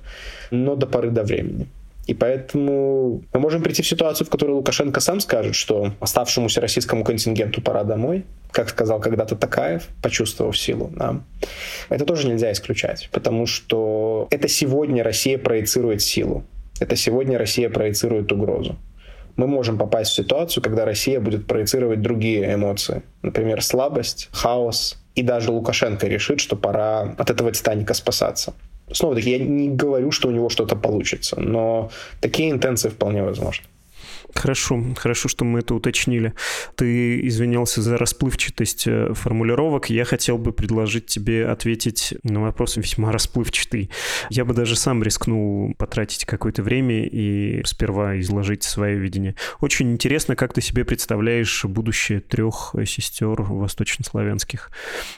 но 0.49 0.75
до 0.75 0.87
поры 0.87 1.11
до 1.11 1.21
времени. 1.21 1.67
И 2.07 2.13
поэтому 2.13 3.23
мы 3.33 3.39
можем 3.39 3.61
прийти 3.61 3.83
в 3.83 3.87
ситуацию, 3.87 4.27
в 4.27 4.29
которой 4.29 4.51
Лукашенко 4.51 4.99
сам 4.99 5.19
скажет, 5.19 5.55
что 5.55 5.93
оставшемуся 5.99 6.59
российскому 6.59 7.03
контингенту 7.03 7.61
пора 7.61 7.83
домой, 7.83 8.25
как 8.51 8.69
сказал 8.69 8.99
когда-то 8.99 9.35
Такаев, 9.35 9.87
почувствовав 10.01 10.57
силу. 10.57 10.91
Да. 10.95 11.21
Это 11.89 12.05
тоже 12.05 12.27
нельзя 12.27 12.51
исключать, 12.51 13.09
потому 13.11 13.45
что 13.45 14.27
это 14.31 14.47
сегодня 14.47 15.03
Россия 15.03 15.37
проецирует 15.37 16.01
силу. 16.01 16.43
Это 16.79 16.95
сегодня 16.95 17.37
Россия 17.37 17.69
проецирует 17.69 18.31
угрозу 18.31 18.77
мы 19.35 19.47
можем 19.47 19.77
попасть 19.77 20.11
в 20.11 20.15
ситуацию, 20.15 20.63
когда 20.63 20.85
Россия 20.85 21.19
будет 21.19 21.47
проецировать 21.47 22.01
другие 22.01 22.53
эмоции. 22.53 23.01
Например, 23.21 23.63
слабость, 23.63 24.29
хаос. 24.31 24.97
И 25.15 25.23
даже 25.23 25.51
Лукашенко 25.51 26.07
решит, 26.07 26.39
что 26.39 26.55
пора 26.55 27.15
от 27.17 27.29
этого 27.29 27.51
Титаника 27.51 27.93
спасаться. 27.93 28.53
Снова-таки, 28.93 29.31
я 29.31 29.39
не 29.39 29.69
говорю, 29.69 30.11
что 30.11 30.27
у 30.27 30.31
него 30.31 30.49
что-то 30.49 30.75
получится, 30.75 31.39
но 31.39 31.89
такие 32.21 32.51
интенции 32.51 32.89
вполне 32.89 33.23
возможны. 33.23 33.65
Хорошо, 34.35 34.83
хорошо, 34.97 35.29
что 35.29 35.45
мы 35.45 35.59
это 35.59 35.75
уточнили. 35.75 36.33
Ты 36.75 37.27
извинялся 37.27 37.81
за 37.81 37.97
расплывчатость 37.97 38.87
э, 38.87 39.13
формулировок. 39.13 39.89
Я 39.89 40.05
хотел 40.05 40.37
бы 40.37 40.51
предложить 40.51 41.05
тебе 41.05 41.47
ответить 41.47 42.13
на 42.23 42.41
вопрос 42.41 42.77
весьма 42.77 43.11
расплывчатый. 43.11 43.89
Я 44.29 44.45
бы 44.45 44.53
даже 44.53 44.75
сам 44.75 45.03
рискнул 45.03 45.73
потратить 45.77 46.25
какое-то 46.25 46.63
время 46.63 47.05
и 47.05 47.63
сперва 47.65 48.19
изложить 48.19 48.63
свое 48.63 48.97
видение. 48.97 49.35
Очень 49.59 49.91
интересно, 49.91 50.35
как 50.35 50.53
ты 50.53 50.61
себе 50.61 50.85
представляешь 50.85 51.65
будущее 51.65 52.21
трех 52.21 52.75
сестер 52.85 53.41
восточнославянских. 53.41 54.71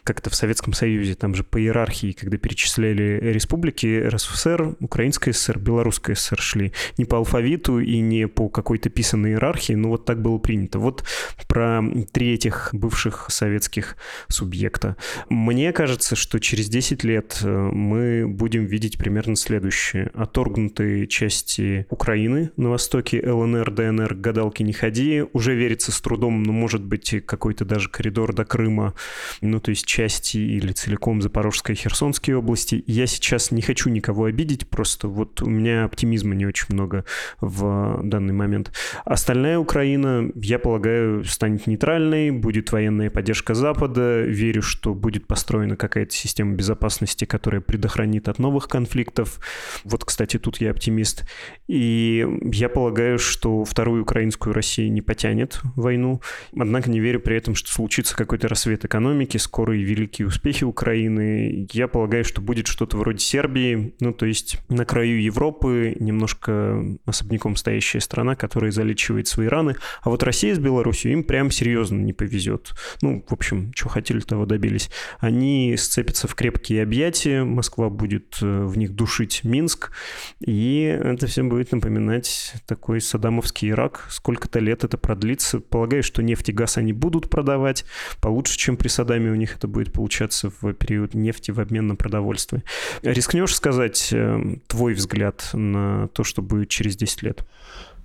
Как 0.03 0.19
это 0.19 0.29
в 0.29 0.35
Советском 0.35 0.73
Союзе, 0.73 1.15
там 1.15 1.35
же 1.35 1.43
по 1.43 1.61
иерархии, 1.61 2.13
когда 2.13 2.37
перечисляли 2.37 3.19
республики, 3.21 4.03
РСФСР, 4.07 4.75
Украинская 4.79 5.33
ССР, 5.33 5.59
Белорусская 5.59 6.15
ССР 6.15 6.41
шли 6.41 6.73
не 6.97 7.05
по 7.05 7.17
алфавиту 7.17 7.79
и 7.79 7.99
не 7.99 8.27
по 8.27 8.49
какой-то 8.49 8.89
прописанной 9.03 9.31
иерархии, 9.31 9.73
но 9.73 9.89
вот 9.89 10.05
так 10.05 10.21
было 10.21 10.37
принято. 10.37 10.79
Вот 10.79 11.03
про 11.47 11.81
три 12.13 12.33
этих 12.33 12.69
бывших 12.71 13.25
советских 13.29 13.97
субъекта. 14.29 14.95
Мне 15.29 15.73
кажется, 15.73 16.15
что 16.15 16.39
через 16.39 16.69
10 16.69 17.03
лет 17.03 17.39
э, 17.43 17.47
мы 17.47 18.25
будем 18.27 18.65
видеть 18.65 18.97
примерно 18.97 19.35
следующее. 19.35 20.09
Оторгнутые 20.13 21.07
части 21.07 21.85
Украины 21.89 22.51
на 22.55 22.69
востоке, 22.69 23.21
ЛНР, 23.21 23.71
ДНР, 23.71 24.15
гадалки 24.15 24.63
не 24.63 24.73
ходи. 24.73 25.25
Уже 25.33 25.53
верится 25.53 25.91
с 25.91 25.99
трудом, 25.99 26.43
но 26.43 26.53
может 26.53 26.81
быть 26.81 27.25
какой-то 27.25 27.65
даже 27.65 27.89
коридор 27.89 28.33
до 28.33 28.45
Крыма, 28.45 28.93
ну 29.41 29.59
то 29.59 29.71
есть 29.71 29.85
части 29.85 30.37
или 30.37 30.71
целиком 30.71 31.21
Запорожской 31.21 31.75
и 31.75 31.77
Херсонской 31.77 32.33
области. 32.35 32.83
Я 32.87 33.07
сейчас 33.07 33.51
не 33.51 33.61
хочу 33.61 33.89
никого 33.89 34.25
обидеть, 34.25 34.67
просто 34.69 35.07
вот 35.07 35.41
у 35.41 35.49
меня 35.49 35.83
оптимизма 35.83 36.35
не 36.35 36.45
очень 36.45 36.67
много 36.69 37.03
в 37.41 38.01
данный 38.03 38.33
момент. 38.33 38.71
Остальная 39.05 39.57
Украина, 39.59 40.29
я 40.35 40.59
полагаю, 40.59 41.23
станет 41.25 41.67
нейтральной, 41.67 42.31
будет 42.31 42.71
военная 42.71 43.09
поддержка 43.09 43.53
Запада. 43.53 44.21
Верю, 44.21 44.61
что 44.61 44.93
будет 44.93 45.27
построена 45.27 45.75
какая-то 45.75 46.13
система 46.13 46.53
безопасности, 46.53 47.25
которая 47.25 47.61
предохранит 47.61 48.29
от 48.29 48.39
новых 48.39 48.67
конфликтов. 48.67 49.39
Вот, 49.83 50.05
кстати, 50.05 50.37
тут 50.37 50.57
я 50.61 50.71
оптимист. 50.71 51.27
И 51.67 52.25
я 52.51 52.69
полагаю, 52.69 53.19
что 53.19 53.63
вторую 53.63 54.03
украинскую 54.03 54.53
Россию 54.53 54.91
не 54.91 55.01
потянет 55.01 55.61
войну. 55.75 56.21
Однако 56.57 56.89
не 56.89 56.99
верю 56.99 57.19
при 57.19 57.37
этом, 57.37 57.55
что 57.55 57.71
случится 57.71 58.15
какой-то 58.15 58.47
рассвет 58.47 58.85
экономики, 58.85 59.37
скорые 59.37 59.83
великие 59.83 60.27
успехи 60.27 60.63
Украины. 60.63 61.67
Я 61.71 61.87
полагаю, 61.87 62.23
что 62.23 62.41
будет 62.41 62.67
что-то 62.67 62.97
вроде 62.97 63.19
Сербии, 63.19 63.93
ну, 63.99 64.13
то 64.13 64.25
есть 64.25 64.59
на 64.69 64.85
краю 64.85 65.21
Европы, 65.21 65.95
немножко 65.99 66.83
особняком 67.05 67.55
стоящая 67.55 67.99
страна, 67.99 68.35
которая 68.35 68.71
за 68.71 68.82
залечивает 68.83 69.27
свои 69.27 69.47
раны. 69.47 69.75
А 70.01 70.09
вот 70.09 70.23
Россия 70.23 70.53
с 70.53 70.59
Беларусью 70.59 71.13
им 71.13 71.23
прям 71.23 71.49
серьезно 71.51 71.97
не 71.97 72.13
повезет. 72.13 72.73
Ну, 73.01 73.23
в 73.27 73.33
общем, 73.33 73.71
что 73.75 73.89
хотели, 73.89 74.19
того 74.19 74.45
добились. 74.45 74.89
Они 75.19 75.75
сцепятся 75.77 76.27
в 76.27 76.35
крепкие 76.35 76.83
объятия, 76.83 77.43
Москва 77.43 77.89
будет 77.89 78.37
э, 78.41 78.65
в 78.65 78.77
них 78.77 78.91
душить 78.93 79.43
Минск, 79.43 79.91
и 80.39 80.81
это 80.83 81.27
все 81.27 81.43
будет 81.43 81.71
напоминать 81.71 82.53
такой 82.67 83.01
саддамовский 83.01 83.69
Ирак. 83.71 84.05
Сколько-то 84.09 84.59
лет 84.59 84.83
это 84.83 84.97
продлится. 84.97 85.59
Полагаю, 85.59 86.03
что 86.03 86.21
нефть 86.21 86.49
и 86.49 86.51
газ 86.51 86.77
они 86.77 86.93
будут 86.93 87.29
продавать 87.29 87.85
получше, 88.21 88.57
чем 88.57 88.77
при 88.77 88.89
Саддаме 88.89 89.31
у 89.31 89.35
них 89.35 89.55
это 89.55 89.67
будет 89.67 89.93
получаться 89.93 90.51
в 90.61 90.73
период 90.73 91.13
нефти 91.13 91.51
в 91.51 91.59
обмен 91.59 91.87
на 91.87 91.95
продовольствие. 91.95 92.63
Рискнешь 93.01 93.55
сказать 93.55 94.09
э, 94.11 94.57
твой 94.67 94.93
взгляд 94.93 95.49
на 95.53 96.07
то, 96.09 96.23
что 96.23 96.41
будет 96.41 96.69
через 96.69 96.95
10 96.95 97.23
лет? 97.23 97.45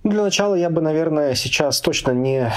Для 0.03 0.23
начала 0.23 0.55
я 0.55 0.69
бы, 0.69 0.81
наверное, 0.81 1.35
сейчас 1.35 1.81
точно 1.81 2.11
не 2.11 2.51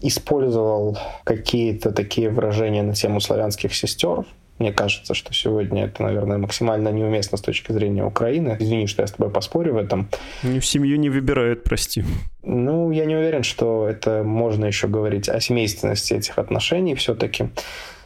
использовал 0.00 0.98
какие-то 1.24 1.92
такие 1.92 2.28
выражения 2.28 2.82
на 2.82 2.94
тему 2.94 3.20
славянских 3.20 3.74
сестер. 3.74 4.24
Мне 4.58 4.72
кажется, 4.72 5.14
что 5.14 5.32
сегодня 5.32 5.86
это, 5.86 6.02
наверное, 6.02 6.38
максимально 6.38 6.90
неуместно 6.90 7.38
с 7.38 7.40
точки 7.40 7.72
зрения 7.72 8.04
Украины. 8.04 8.56
Извини, 8.60 8.86
что 8.86 9.02
я 9.02 9.08
с 9.08 9.12
тобой 9.12 9.32
поспорю 9.32 9.74
в 9.74 9.76
этом. 9.78 10.08
В 10.42 10.62
семью 10.62 10.96
не 10.98 11.10
выбирают, 11.10 11.64
прости. 11.64 12.04
Ну, 12.42 12.92
я 12.92 13.04
не 13.04 13.16
уверен, 13.16 13.42
что 13.42 13.88
это 13.88 14.22
можно 14.22 14.66
еще 14.66 14.86
говорить 14.86 15.28
о 15.28 15.40
семейственности 15.40 16.14
этих 16.14 16.38
отношений 16.38 16.94
все-таки. 16.94 17.48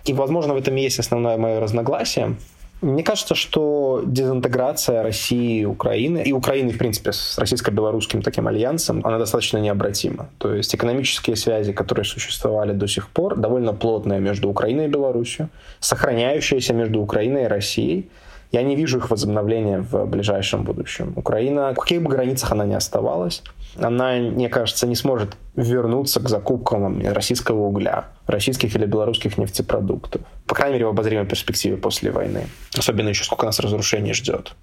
И, 0.07 0.14
возможно, 0.14 0.54
в 0.54 0.57
этом 0.57 0.74
есть 0.76 0.98
основное 0.98 1.37
мое 1.37 1.61
разногласие. 1.61 2.37
Мне 2.81 3.03
кажется, 3.03 3.35
что 3.35 4.03
дезинтеграция 4.07 5.03
России 5.03 5.62
и 5.62 5.64
Украины, 5.64 6.23
и 6.23 6.33
Украины, 6.33 6.71
в 6.71 6.79
принципе, 6.79 7.12
с 7.12 7.37
российско-белорусским 7.37 8.23
таким 8.23 8.47
альянсом, 8.47 9.01
она 9.05 9.19
достаточно 9.19 9.59
необратима. 9.59 10.29
То 10.38 10.55
есть 10.55 10.73
экономические 10.75 11.35
связи, 11.35 11.73
которые 11.73 12.05
существовали 12.05 12.73
до 12.73 12.87
сих 12.87 13.09
пор, 13.09 13.37
довольно 13.37 13.73
плотные 13.75 14.21
между 14.21 14.49
Украиной 14.49 14.85
и 14.85 14.88
Беларусью, 14.88 15.49
сохраняющиеся 15.81 16.73
между 16.73 17.01
Украиной 17.01 17.45
и 17.45 17.49
Россией, 17.49 18.09
я 18.53 18.62
не 18.62 18.77
вижу 18.77 18.99
их 18.99 19.11
возобновления 19.11 19.81
в 19.81 20.07
ближайшем 20.07 20.62
будущем. 20.62 21.12
Украина, 21.17 21.73
в 21.75 21.81
каких 21.81 22.03
бы 22.03 22.11
границах 22.11 22.53
она 22.53 22.64
ни 22.64 22.75
оставалась, 22.75 23.43
она, 23.76 24.14
мне 24.14 24.48
кажется, 24.48 24.87
не 24.87 24.96
сможет 24.96 25.37
вернуться 25.57 26.20
к 26.20 26.28
закупкам 26.28 27.00
российского 27.07 27.66
угля, 27.66 28.07
российских 28.26 28.74
или 28.74 28.87
белорусских 28.87 29.38
нефтепродуктов. 29.38 30.22
По 30.46 30.54
крайней 30.54 30.74
мере, 30.74 30.87
в 30.87 30.90
обозримой 30.90 31.26
перспективе 31.26 31.76
после 31.76 32.11
войны. 32.11 32.46
Особенно 32.76 33.09
еще 33.09 33.24
сколько 33.24 33.46
нас 33.46 33.59
разрушений 33.61 34.12
ждет. 34.12 34.54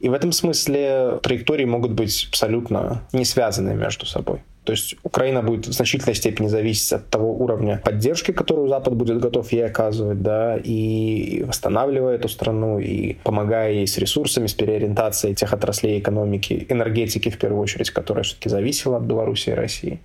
И 0.00 0.08
в 0.08 0.12
этом 0.12 0.32
смысле 0.32 1.18
траектории 1.22 1.64
могут 1.64 1.92
быть 1.92 2.26
абсолютно 2.28 3.02
не 3.12 3.24
связаны 3.24 3.74
между 3.74 4.06
собой. 4.06 4.42
То 4.68 4.72
есть 4.72 4.96
Украина 5.02 5.42
будет 5.42 5.66
в 5.66 5.72
значительной 5.72 6.14
степени 6.14 6.46
зависеть 6.46 6.92
от 6.92 7.08
того 7.08 7.32
уровня 7.32 7.80
поддержки, 7.82 8.32
которую 8.32 8.68
Запад 8.68 8.94
будет 8.96 9.18
готов 9.18 9.50
ей 9.50 9.64
оказывать, 9.64 10.20
да, 10.20 10.58
и 10.62 11.42
восстанавливая 11.46 12.16
эту 12.16 12.28
страну, 12.28 12.78
и 12.78 13.14
помогая 13.24 13.72
ей 13.72 13.86
с 13.86 13.96
ресурсами, 13.96 14.46
с 14.46 14.52
переориентацией 14.52 15.34
тех 15.34 15.54
отраслей 15.54 16.00
экономики, 16.00 16.66
энергетики 16.68 17.30
в 17.30 17.38
первую 17.38 17.62
очередь, 17.62 17.90
которая 17.90 18.24
все-таки 18.24 18.50
зависела 18.50 18.98
от 18.98 19.04
Беларуси 19.04 19.48
и 19.48 19.54
России 19.54 20.00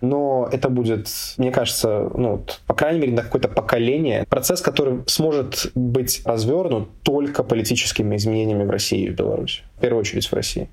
но 0.00 0.48
это 0.52 0.68
будет, 0.68 1.08
мне 1.38 1.50
кажется, 1.50 2.10
ну, 2.14 2.44
по 2.66 2.74
крайней 2.74 3.00
мере, 3.00 3.12
на 3.14 3.22
какое-то 3.22 3.48
поколение, 3.48 4.26
процесс, 4.28 4.60
который 4.60 5.02
сможет 5.06 5.72
быть 5.74 6.20
развернут 6.26 6.88
только 7.02 7.42
политическими 7.42 8.16
изменениями 8.16 8.64
в 8.64 8.70
России 8.70 9.06
и 9.06 9.10
в 9.10 9.14
Беларуси. 9.14 9.62
В 9.78 9.80
первую 9.80 10.00
очередь 10.00 10.26
в 10.26 10.32
России. 10.34 10.68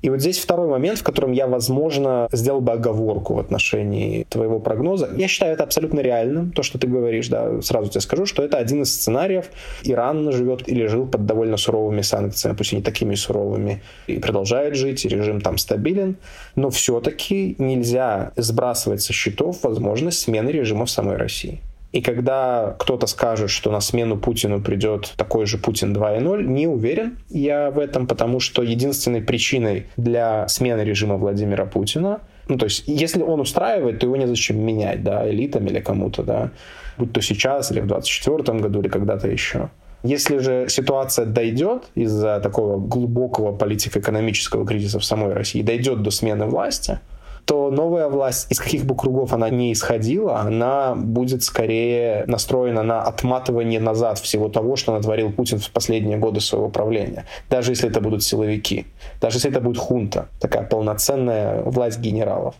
И 0.00 0.10
вот 0.10 0.20
здесь 0.20 0.38
второй 0.38 0.68
момент, 0.68 0.98
в 0.98 1.02
котором 1.02 1.32
я, 1.32 1.46
возможно, 1.46 2.28
сделал 2.32 2.60
бы 2.60 2.72
оговорку 2.72 3.34
в 3.34 3.38
отношении 3.38 4.24
твоего 4.28 4.60
прогноза. 4.60 5.10
Я 5.16 5.26
считаю 5.26 5.54
это 5.54 5.64
абсолютно 5.64 6.00
реальным, 6.00 6.52
то, 6.52 6.62
что 6.62 6.78
ты 6.78 6.86
говоришь, 6.86 7.28
да, 7.28 7.60
сразу 7.62 7.90
тебе 7.90 8.00
скажу, 8.00 8.26
что 8.26 8.42
это 8.42 8.58
один 8.58 8.82
из 8.82 8.94
сценариев. 8.94 9.46
Иран 9.82 10.30
живет 10.32 10.68
или 10.68 10.86
жил 10.86 11.06
под 11.06 11.26
довольно 11.26 11.56
суровыми 11.56 12.02
санкциями, 12.02 12.56
пусть 12.56 12.72
и 12.72 12.76
не 12.76 12.82
такими 12.82 13.14
суровыми, 13.16 13.82
и 14.06 14.18
продолжает 14.18 14.76
жить, 14.76 15.04
и 15.04 15.08
режим 15.08 15.40
там 15.40 15.58
стабилен, 15.58 16.16
но 16.54 16.70
все-таки 16.70 17.56
нельзя 17.58 18.32
сбрасывать 18.36 19.02
со 19.02 19.12
счетов 19.12 19.62
возможность 19.62 20.20
смены 20.20 20.50
режима 20.50 20.86
в 20.86 20.90
самой 20.90 21.16
России. 21.16 21.60
И 21.92 22.02
когда 22.02 22.76
кто-то 22.78 23.06
скажет, 23.06 23.50
что 23.50 23.70
на 23.70 23.80
смену 23.80 24.18
Путину 24.18 24.60
придет 24.60 25.14
такой 25.16 25.46
же 25.46 25.56
Путин 25.56 25.96
2.0, 25.96 26.44
не 26.44 26.66
уверен 26.66 27.18
я 27.30 27.70
в 27.70 27.78
этом, 27.78 28.06
потому 28.06 28.40
что 28.40 28.62
единственной 28.62 29.22
причиной 29.22 29.86
для 29.96 30.46
смены 30.48 30.82
режима 30.82 31.16
Владимира 31.16 31.64
Путина 31.64 32.20
ну, 32.48 32.56
то 32.56 32.64
есть, 32.64 32.84
если 32.86 33.22
он 33.22 33.40
устраивает, 33.40 33.98
то 33.98 34.06
его 34.06 34.16
незачем 34.16 34.58
менять, 34.64 35.04
да, 35.04 35.28
элитам 35.30 35.66
или 35.66 35.80
кому-то, 35.80 36.22
да, 36.22 36.50
будь 36.96 37.12
то 37.12 37.20
сейчас 37.20 37.70
или 37.70 37.80
в 37.80 37.86
2024 37.86 38.58
году 38.58 38.80
или 38.80 38.88
когда-то 38.88 39.28
еще. 39.28 39.68
Если 40.02 40.38
же 40.38 40.66
ситуация 40.68 41.26
дойдет 41.26 41.90
из-за 41.94 42.40
такого 42.40 42.78
глубокого 42.78 43.54
политико-экономического 43.54 44.64
кризиса 44.64 44.98
в 44.98 45.04
самой 45.04 45.32
России, 45.34 45.60
дойдет 45.62 46.02
до 46.02 46.10
смены 46.10 46.46
власти, 46.46 47.00
то 47.48 47.70
новая 47.70 48.08
власть, 48.08 48.46
из 48.50 48.60
каких 48.60 48.84
бы 48.84 48.94
кругов 48.94 49.32
она 49.32 49.48
не 49.48 49.72
исходила, 49.72 50.38
она 50.40 50.94
будет 50.94 51.42
скорее 51.42 52.24
настроена 52.26 52.82
на 52.82 53.02
отматывание 53.02 53.80
назад 53.80 54.18
всего 54.18 54.50
того, 54.50 54.76
что 54.76 54.92
натворил 54.92 55.32
Путин 55.32 55.58
в 55.58 55.70
последние 55.70 56.18
годы 56.18 56.40
своего 56.40 56.68
правления. 56.68 57.24
Даже 57.48 57.72
если 57.72 57.88
это 57.88 58.02
будут 58.02 58.22
силовики, 58.22 58.84
даже 59.22 59.38
если 59.38 59.50
это 59.50 59.62
будет 59.62 59.78
хунта, 59.78 60.28
такая 60.40 60.62
полноценная 60.62 61.62
власть 61.62 62.00
генералов. 62.00 62.54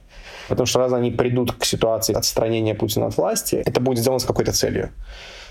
Потому 0.49 0.65
что 0.65 0.79
раз 0.79 0.95
они 0.95 1.11
придут 1.11 1.53
к 1.53 1.65
ситуации 1.67 2.15
отстранения 2.15 2.75
Путина 2.75 3.09
от 3.09 3.17
власти, 3.19 3.63
это 3.67 3.81
будет 3.83 3.99
сделано 3.99 4.21
с 4.21 4.25
какой-то 4.25 4.53
целью. 4.53 4.89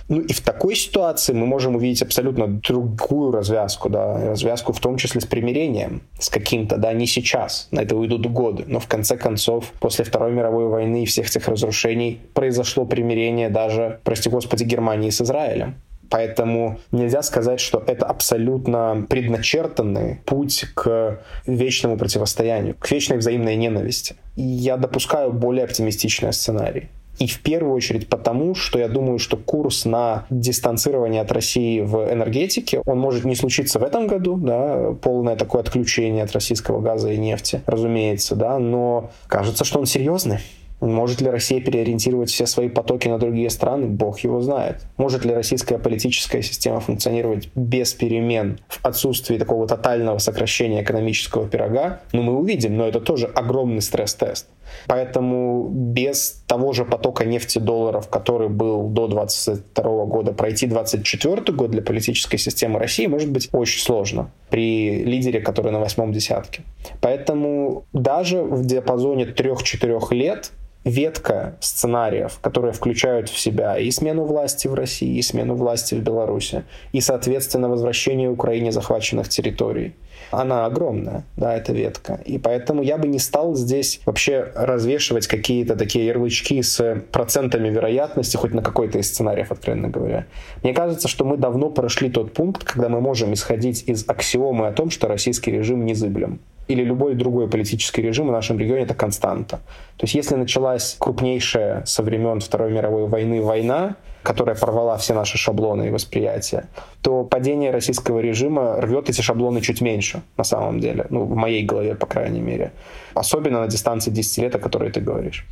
Ну 0.10 0.22
и 0.22 0.32
в 0.32 0.42
такой 0.42 0.76
ситуации 0.76 1.34
мы 1.34 1.46
можем 1.46 1.76
увидеть 1.76 2.02
абсолютно 2.02 2.48
другую 2.48 3.32
развязку, 3.32 3.90
да, 3.90 4.30
развязку 4.30 4.72
в 4.72 4.80
том 4.80 4.98
числе 4.98 5.20
с 5.20 5.26
примирением, 5.26 6.02
с 6.18 6.30
каким-то, 6.30 6.78
да, 6.78 6.94
не 6.94 7.08
сейчас, 7.08 7.68
на 7.72 7.82
это 7.82 7.96
уйдут 7.96 8.26
годы, 8.28 8.64
но 8.68 8.80
в 8.80 8.88
конце 8.88 9.18
концов, 9.18 9.74
после 9.80 10.06
Второй 10.06 10.32
мировой 10.32 10.68
войны 10.68 11.04
и 11.04 11.06
всех 11.06 11.28
этих 11.28 11.48
разрушений 11.48 12.22
произошло 12.34 12.86
примирение 12.86 13.50
даже, 13.50 14.00
прости 14.04 14.30
господи, 14.30 14.64
Германии 14.64 15.10
с 15.10 15.22
Израилем. 15.22 15.76
Поэтому 16.10 16.80
нельзя 16.92 17.22
сказать, 17.22 17.60
что 17.60 17.84
это 17.86 18.06
абсолютно 18.06 19.06
предначертанный 19.10 20.22
путь 20.26 20.66
к 20.74 21.20
вечному 21.46 21.98
противостоянию, 21.98 22.76
к 22.80 22.90
вечной 22.90 23.18
взаимной 23.18 23.56
ненависти. 23.58 24.16
И 24.38 24.42
я 24.42 24.78
допускаю 24.78 25.34
более 25.34 25.66
оптимистичный 25.66 26.32
сценарий. 26.32 26.90
И 27.20 27.28
в 27.28 27.42
первую 27.42 27.74
очередь 27.74 28.08
потому, 28.08 28.54
что 28.54 28.78
я 28.80 28.88
думаю, 28.88 29.18
что 29.20 29.38
курс 29.38 29.86
на 29.86 30.26
дистанцирование 30.30 31.22
от 31.22 31.32
России 31.32 31.82
в 31.82 32.12
энергетике, 32.12 32.82
он 32.86 33.00
может 33.00 33.26
не 33.26 33.36
случиться 33.36 33.80
в 33.80 33.84
этом 33.84 34.08
году, 34.08 34.38
да, 34.38 34.94
полное 35.02 35.36
такое 35.36 35.62
отключение 35.62 36.24
от 36.24 36.32
российского 36.34 36.80
газа 36.80 37.12
и 37.12 37.18
нефти, 37.18 37.62
разумеется, 37.66 38.36
да, 38.36 38.60
но 38.60 39.10
кажется, 39.28 39.64
что 39.64 39.80
он 39.80 39.86
серьезный. 39.86 40.40
Может 40.80 41.22
ли 41.22 41.30
Россия 41.30 41.60
переориентировать 41.60 42.30
все 42.30 42.46
свои 42.46 42.70
потоки 42.70 43.08
на 43.08 43.18
другие 43.18 43.50
страны? 43.50 43.88
Бог 43.88 44.20
его 44.20 44.42
знает. 44.42 44.86
Может 44.98 45.26
ли 45.26 45.34
российская 45.34 45.80
политическая 45.80 46.44
система 46.44 46.80
функционировать 46.82 47.50
без 47.56 47.94
перемен 47.94 48.60
в 48.68 48.86
отсутствии 48.86 49.40
такого 49.40 49.68
тотального 49.68 50.20
сокращения 50.20 50.84
экономического 50.84 51.48
пирога? 51.48 52.02
Ну, 52.14 52.22
мы 52.22 52.38
увидим, 52.38 52.78
но 52.78 52.88
это 52.88 53.00
тоже 53.00 53.26
огромный 53.26 53.82
стресс-тест. 53.82 54.46
Поэтому 54.88 55.70
без 55.70 56.44
того 56.48 56.74
же 56.74 56.86
потока 56.86 57.26
нефти 57.26 57.60
долларов, 57.60 58.08
который 58.10 58.50
был 58.50 58.90
до 58.90 59.08
2022 59.08 60.06
года, 60.06 60.32
пройти 60.32 60.68
2024 60.68 61.56
год 61.56 61.72
для 61.72 61.82
политической 61.82 62.38
системы 62.38 62.80
России 62.80 63.08
может 63.08 63.32
быть 63.32 63.50
очень 63.52 63.82
сложно 63.82 64.32
при 64.50 65.04
лидере, 65.04 65.40
который 65.40 65.72
на 65.72 65.80
восьмом 65.80 66.12
десятке. 66.12 66.62
Поэтому 67.02 67.86
даже 67.94 68.42
в 68.42 68.66
диапазоне 68.66 69.26
3-4 69.26 70.14
лет 70.14 70.52
ветка 70.88 71.58
сценариев, 71.60 72.40
которые 72.42 72.72
включают 72.74 73.30
в 73.30 73.38
себя 73.38 73.78
и 73.78 73.92
смену 73.92 74.24
власти 74.24 74.68
в 74.68 74.74
России, 74.74 75.18
и 75.18 75.22
смену 75.22 75.56
власти 75.56 75.96
в 75.96 76.00
Беларуси, 76.00 76.64
и, 76.94 77.02
соответственно, 77.02 77.70
возвращение 77.70 78.30
Украине 78.30 78.72
захваченных 78.72 79.30
территорий. 79.30 79.96
Она 80.32 80.66
огромная, 80.66 81.24
да, 81.36 81.56
эта 81.56 81.74
ветка. 81.74 82.20
И 82.26 82.38
поэтому 82.38 82.82
я 82.82 82.98
бы 82.98 83.08
не 83.08 83.20
стал 83.20 83.56
здесь 83.56 84.02
вообще 84.06 84.52
развешивать 84.56 85.28
какие-то 85.28 85.76
такие 85.76 86.06
ярлычки 86.06 86.62
с 86.62 87.02
процентами 87.12 87.70
вероятности 87.70 88.38
хоть 88.38 88.54
на 88.54 88.62
какой-то 88.62 89.00
из 89.00 89.08
сценариев, 89.08 89.52
откровенно 89.52 89.90
говоря. 89.90 90.26
Мне 90.64 90.74
кажется, 90.74 91.08
что 91.08 91.26
мы 91.26 91.38
давно 91.38 91.70
прошли 91.70 92.10
тот 92.10 92.34
пункт, 92.34 92.64
когда 92.64 92.90
мы 92.90 93.02
можем 93.02 93.34
исходить 93.34 93.84
из 93.88 94.08
аксиомы 94.08 94.68
о 94.68 94.72
том, 94.72 94.90
что 94.90 95.08
российский 95.08 95.52
режим 95.52 95.86
незыблем. 95.86 96.40
Или 96.68 96.84
любой 96.84 97.16
другой 97.16 97.48
политический 97.48 98.02
режим 98.02 98.28
в 98.28 98.32
нашем 98.32 98.60
регионе— 98.60 98.82
это 98.84 98.94
константа. 98.94 99.58
То 99.98 100.04
есть 100.04 100.16
если 100.16 100.36
началась 100.36 100.96
крупнейшая 101.00 101.86
со 101.86 102.04
времен 102.04 102.40
Второй 102.40 102.72
мировой 102.72 103.08
войны 103.08 103.42
война, 103.42 103.96
которая 104.24 104.56
порвала 104.56 104.98
все 104.98 105.14
наши 105.14 105.38
шаблоны 105.38 105.88
и 105.88 105.90
восприятия, 105.90 106.66
то 107.02 107.24
падение 107.24 107.72
российского 107.72 108.20
режима 108.20 108.82
рвет 108.82 109.10
эти 109.10 109.22
шаблоны 109.22 109.62
чуть 109.62 109.82
меньше, 109.82 110.22
на 110.38 110.44
самом 110.44 110.80
деле. 110.80 111.06
Ну, 111.10 111.24
в 111.24 111.36
моей 111.36 111.64
голове, 111.64 111.96
по 111.96 112.06
крайней 112.06 112.42
мере. 112.42 112.72
Особенно 113.14 113.62
на 113.62 113.68
дистанции 113.68 114.12
10 114.12 114.38
лет, 114.44 114.56
о 114.56 114.60
которой 114.60 114.92
ты 114.92 115.00
говоришь. 115.00 115.46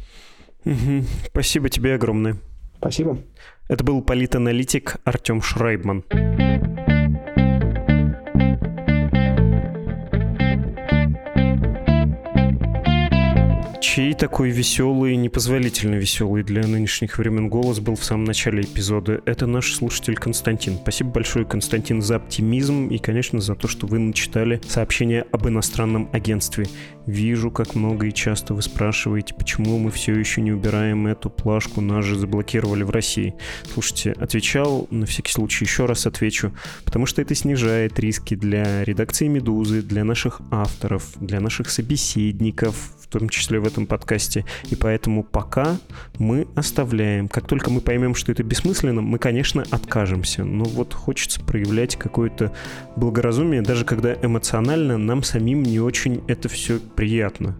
Угу. 0.65 1.05
Спасибо 1.27 1.69
тебе 1.69 1.95
огромное. 1.95 2.35
Спасибо. 2.77 3.17
Это 3.69 3.83
был 3.83 4.01
политаналитик 4.01 4.97
Артем 5.05 5.41
Шрайбман. 5.41 6.03
Чей 13.95 14.13
такой 14.13 14.49
веселый, 14.49 15.15
непозволительно 15.15 15.95
веселый 15.95 16.43
для 16.43 16.67
нынешних 16.67 17.17
времен 17.17 17.47
голос 17.47 17.79
был 17.79 17.95
в 17.95 18.03
самом 18.03 18.25
начале 18.25 18.63
эпизода. 18.63 19.21
Это 19.25 19.47
наш 19.47 19.73
слушатель 19.73 20.15
Константин. 20.15 20.75
Спасибо 20.81 21.11
большое, 21.11 21.45
Константин, 21.45 22.01
за 22.01 22.17
оптимизм 22.17 22.89
и, 22.89 22.97
конечно, 22.97 23.39
за 23.39 23.55
то, 23.55 23.69
что 23.69 23.87
вы 23.87 23.99
начитали 23.99 24.59
сообщение 24.67 25.25
об 25.31 25.47
иностранном 25.47 26.09
агентстве. 26.11 26.67
Вижу, 27.05 27.51
как 27.51 27.75
много 27.75 28.07
и 28.07 28.13
часто 28.13 28.53
вы 28.53 28.63
спрашиваете, 28.63 29.33
почему 29.33 29.77
мы 29.77 29.91
все 29.91 30.13
еще 30.13 30.41
не 30.41 30.51
убираем 30.51 31.07
эту 31.07 31.29
плашку, 31.29 31.79
нас 31.79 32.03
же 32.03 32.17
заблокировали 32.17 32.83
в 32.83 32.89
России. 32.89 33.35
Слушайте, 33.71 34.11
отвечал, 34.13 34.87
на 34.89 35.05
всякий 35.05 35.31
случай 35.31 35.63
еще 35.63 35.85
раз 35.85 36.05
отвечу, 36.05 36.51
потому 36.83 37.05
что 37.05 37.21
это 37.21 37.33
снижает 37.33 37.97
риски 37.99 38.35
для 38.35 38.83
редакции 38.83 39.27
«Медузы», 39.27 39.81
для 39.81 40.03
наших 40.03 40.41
авторов, 40.51 41.13
для 41.21 41.39
наших 41.39 41.69
собеседников, 41.69 42.94
том 43.19 43.29
числе 43.29 43.59
в 43.59 43.67
этом 43.67 43.87
подкасте. 43.87 44.45
И 44.69 44.75
поэтому 44.75 45.23
пока 45.23 45.77
мы 46.19 46.47
оставляем. 46.55 47.29
Как 47.29 47.47
только 47.47 47.69
мы 47.71 47.79
поймем, 47.79 48.13
что 48.13 48.31
это 48.31 48.43
бессмысленно, 48.43 49.01
мы, 49.01 49.19
конечно, 49.19 49.63
откажемся. 49.71 50.43
Но 50.43 50.65
вот 50.65 50.93
хочется 50.93 51.39
проявлять 51.39 51.95
какое-то 51.95 52.51
благоразумие, 52.97 53.61
даже 53.61 53.85
когда 53.85 54.13
эмоционально 54.13 54.97
нам 54.97 55.23
самим 55.23 55.63
не 55.63 55.79
очень 55.79 56.23
это 56.27 56.49
все 56.49 56.79
приятно. 56.79 57.55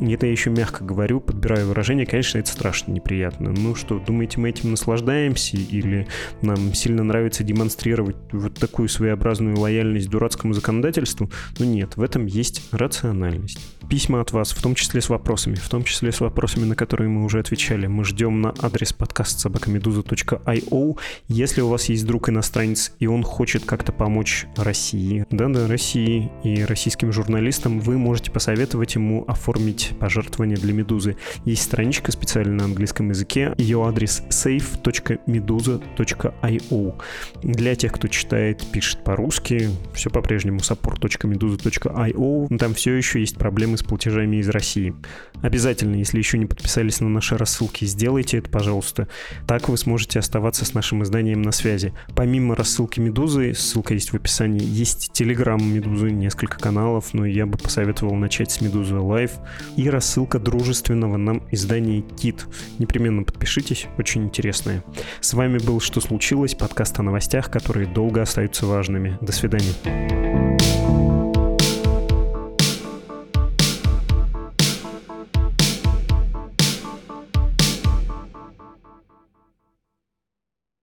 Это 0.00 0.26
я 0.26 0.32
еще 0.32 0.50
мягко 0.50 0.84
говорю, 0.84 1.20
подбираю 1.20 1.68
выражение, 1.68 2.06
конечно, 2.06 2.38
это 2.38 2.50
страшно 2.50 2.92
неприятно. 2.92 3.52
Ну 3.52 3.74
что, 3.74 3.98
думаете, 3.98 4.40
мы 4.40 4.50
этим 4.50 4.70
наслаждаемся 4.70 5.56
или 5.56 6.08
нам 6.40 6.74
сильно 6.74 7.04
нравится 7.04 7.44
демонстрировать 7.44 8.16
вот 8.32 8.54
такую 8.54 8.88
своеобразную 8.88 9.58
лояльность 9.58 10.08
дурацкому 10.08 10.54
законодательству? 10.54 11.30
Ну 11.58 11.66
нет, 11.66 11.96
в 11.96 12.02
этом 12.02 12.26
есть 12.26 12.68
рациональность 12.72 13.71
письма 13.88 14.20
от 14.20 14.32
вас, 14.32 14.52
в 14.52 14.62
том 14.62 14.74
числе 14.74 15.00
с 15.00 15.08
вопросами, 15.08 15.54
в 15.54 15.68
том 15.68 15.84
числе 15.84 16.12
с 16.12 16.20
вопросами, 16.20 16.64
на 16.64 16.74
которые 16.74 17.08
мы 17.08 17.24
уже 17.24 17.38
отвечали. 17.38 17.86
Мы 17.86 18.04
ждем 18.04 18.40
на 18.40 18.54
адрес 18.60 18.92
подкаст 18.92 19.40
собакамедуза.io. 19.40 20.98
Если 21.28 21.60
у 21.60 21.68
вас 21.68 21.88
есть 21.88 22.06
друг 22.06 22.28
иностранец, 22.28 22.92
и 22.98 23.06
он 23.06 23.22
хочет 23.22 23.64
как-то 23.64 23.92
помочь 23.92 24.46
России, 24.56 25.26
да-да, 25.30 25.66
России 25.66 26.30
и 26.44 26.64
российским 26.64 27.12
журналистам, 27.12 27.80
вы 27.80 27.98
можете 27.98 28.30
посоветовать 28.30 28.94
ему 28.94 29.24
оформить 29.26 29.92
пожертвование 29.98 30.56
для 30.56 30.72
Медузы. 30.72 31.16
Есть 31.44 31.62
страничка 31.62 32.12
специально 32.12 32.54
на 32.54 32.64
английском 32.64 33.10
языке, 33.10 33.54
ее 33.58 33.86
адрес 33.86 34.22
safe.meduza.io. 34.28 36.94
Для 37.42 37.74
тех, 37.74 37.92
кто 37.92 38.08
читает, 38.08 38.64
пишет 38.72 39.04
по-русски, 39.04 39.68
все 39.94 40.10
по-прежнему 40.10 40.58
support.meduza.io. 40.58 42.58
Там 42.58 42.74
все 42.74 42.94
еще 42.94 43.20
есть 43.20 43.36
проблемы 43.36 43.71
проблемы 43.72 43.76
с 43.76 43.82
платежами 43.82 44.36
из 44.36 44.48
России. 44.48 44.94
Обязательно, 45.42 45.96
если 45.96 46.18
еще 46.18 46.38
не 46.38 46.46
подписались 46.46 47.00
на 47.00 47.08
наши 47.08 47.36
рассылки, 47.36 47.84
сделайте 47.84 48.38
это, 48.38 48.50
пожалуйста. 48.50 49.08
Так 49.46 49.68
вы 49.68 49.76
сможете 49.76 50.18
оставаться 50.18 50.64
с 50.64 50.74
нашим 50.74 51.02
изданием 51.02 51.42
на 51.42 51.52
связи. 51.52 51.92
Помимо 52.14 52.54
рассылки 52.54 53.00
Медузы, 53.00 53.54
ссылка 53.54 53.94
есть 53.94 54.12
в 54.12 54.16
описании, 54.16 54.64
есть 54.64 55.12
Телеграм 55.12 55.62
Медузы, 55.62 56.10
несколько 56.10 56.58
каналов, 56.58 57.14
но 57.14 57.26
я 57.26 57.46
бы 57.46 57.58
посоветовал 57.58 58.14
начать 58.14 58.50
с 58.50 58.60
Медузы 58.60 58.96
Лайв 58.96 59.32
и 59.76 59.90
рассылка 59.90 60.38
дружественного 60.38 61.16
нам 61.16 61.42
издания 61.50 62.02
Кит. 62.02 62.46
Непременно 62.78 63.24
подпишитесь, 63.24 63.86
очень 63.98 64.24
интересное. 64.24 64.82
С 65.20 65.34
вами 65.34 65.58
был 65.58 65.80
«Что 65.80 66.00
случилось?» 66.00 66.54
подкаст 66.54 66.98
о 66.98 67.02
новостях, 67.02 67.50
которые 67.50 67.86
долго 67.86 68.22
остаются 68.22 68.66
важными. 68.66 69.18
До 69.20 69.32
свидания. 69.32 69.72